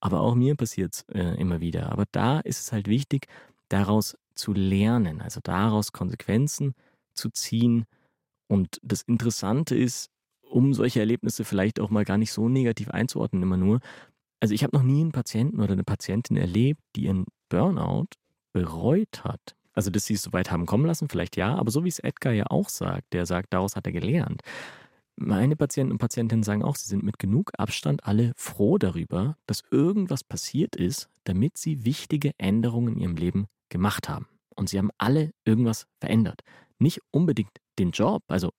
[0.00, 1.90] Aber auch mir passiert es äh, immer wieder.
[1.90, 3.26] Aber da ist es halt wichtig,
[3.68, 6.74] daraus zu lernen, also daraus Konsequenzen
[7.14, 7.86] zu ziehen.
[8.48, 10.10] Und das Interessante ist,
[10.54, 13.80] um solche Erlebnisse vielleicht auch mal gar nicht so negativ einzuordnen, immer nur.
[14.40, 18.06] Also ich habe noch nie einen Patienten oder eine Patientin erlebt, die ihren Burnout
[18.52, 19.56] bereut hat.
[19.72, 21.98] Also, dass sie es so weit haben kommen lassen, vielleicht ja, aber so wie es
[21.98, 24.42] Edgar ja auch sagt, der sagt, daraus hat er gelernt.
[25.16, 29.62] Meine Patienten und Patientinnen sagen auch, sie sind mit genug Abstand alle froh darüber, dass
[29.72, 34.28] irgendwas passiert ist, damit sie wichtige Änderungen in ihrem Leben gemacht haben.
[34.54, 36.42] Und sie haben alle irgendwas verändert.
[36.78, 38.50] Nicht unbedingt den Job, also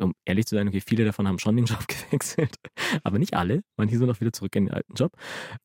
[0.00, 2.56] um ehrlich zu sein, okay, viele davon haben schon den Job gewechselt,
[3.02, 3.62] aber nicht alle.
[3.76, 5.12] Manche sind auch wieder zurück in den alten Job.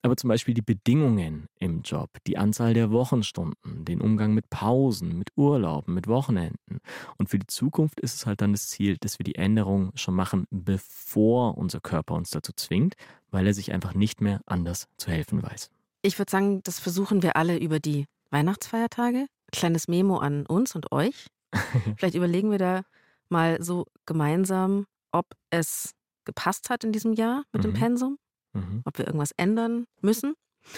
[0.02, 5.18] Aber zum Beispiel die Bedingungen im Job, die Anzahl der Wochenstunden, den Umgang mit Pausen,
[5.18, 6.80] mit Urlauben, mit Wochenenden.
[7.18, 10.16] Und für die Zukunft ist es halt dann das Ziel, dass wir die Änderung schon
[10.16, 12.96] machen, bevor unser Körper uns dazu zwingt,
[13.32, 15.70] weil er sich einfach nicht mehr anders zu helfen weiß.
[16.02, 19.28] Ich würde sagen, das versuchen wir alle über die Weihnachtsfeiertage.
[19.52, 21.28] Kleines Memo an uns und euch.
[21.98, 22.84] Vielleicht überlegen wir da
[23.32, 25.92] mal so gemeinsam, ob es
[26.26, 27.76] gepasst hat in diesem Jahr mit dem Mhm.
[27.76, 28.18] Pensum,
[28.54, 28.82] Mhm.
[28.86, 30.34] ob wir irgendwas ändern müssen.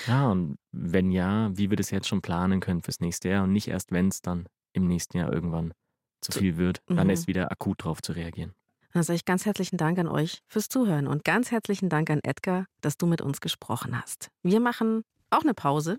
[0.08, 3.52] Ja, und wenn ja, wie wir das jetzt schon planen können fürs nächste Jahr und
[3.52, 5.74] nicht erst, wenn es dann im nächsten Jahr irgendwann
[6.22, 7.10] zu viel wird, dann Mhm.
[7.10, 8.54] erst wieder akut drauf zu reagieren.
[8.94, 12.20] Dann sage ich ganz herzlichen Dank an euch fürs Zuhören und ganz herzlichen Dank an
[12.24, 14.30] Edgar, dass du mit uns gesprochen hast.
[14.44, 15.98] Wir machen auch eine Pause.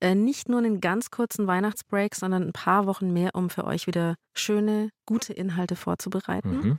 [0.00, 3.86] Äh, nicht nur einen ganz kurzen Weihnachtsbreak, sondern ein paar Wochen mehr, um für euch
[3.86, 6.50] wieder schöne, gute Inhalte vorzubereiten.
[6.50, 6.78] Mhm.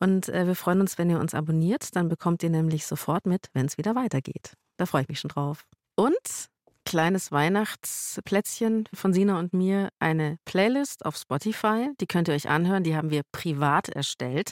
[0.00, 1.94] Und äh, wir freuen uns, wenn ihr uns abonniert.
[1.96, 4.54] Dann bekommt ihr nämlich sofort mit, wenn es wieder weitergeht.
[4.76, 5.64] Da freue ich mich schon drauf.
[5.96, 6.48] Und
[6.84, 11.90] kleines Weihnachtsplätzchen von Sina und mir, eine Playlist auf Spotify.
[12.00, 12.84] Die könnt ihr euch anhören.
[12.84, 14.50] Die haben wir privat erstellt.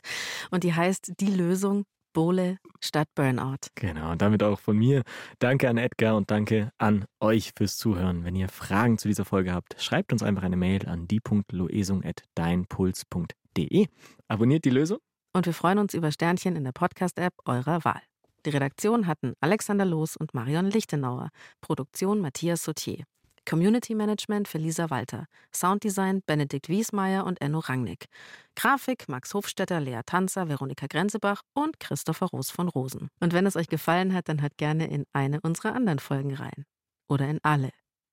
[0.51, 3.69] Und die heißt Die Lösung Bole statt Burnout.
[3.75, 5.03] Genau, und damit auch von mir.
[5.39, 8.25] Danke an Edgar und danke an euch fürs Zuhören.
[8.25, 13.87] Wenn ihr Fragen zu dieser Folge habt, schreibt uns einfach eine Mail an die.loesung.deinpuls.de.
[14.29, 14.99] Abonniert die Lösung.
[15.33, 18.03] Und wir freuen uns über Sternchen in der Podcast-App eurer Wahl.
[18.45, 21.29] Die Redaktion hatten Alexander Loos und Marion Lichtenauer.
[21.61, 23.05] Produktion Matthias Sautier.
[23.49, 25.27] Community Management für Lisa Walter.
[25.55, 28.07] Sounddesign Benedikt Wiesmeier und Enno Rangnick.
[28.57, 33.09] Grafik Max Hofstetter, Lea Tanzer, Veronika Grenzebach und Christopher Roos von Rosen.
[33.21, 36.65] Und wenn es euch gefallen hat, dann hört gerne in eine unserer anderen Folgen rein.
[37.09, 37.71] Oder in alle.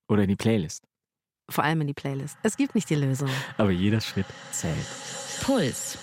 [0.08, 0.84] Oder in die Playlist.
[1.48, 2.36] Vor allem in die Playlist.
[2.42, 3.30] Es gibt nicht die Lösung.
[3.56, 4.86] Aber jeder Schritt zählt.
[5.42, 5.98] Puls.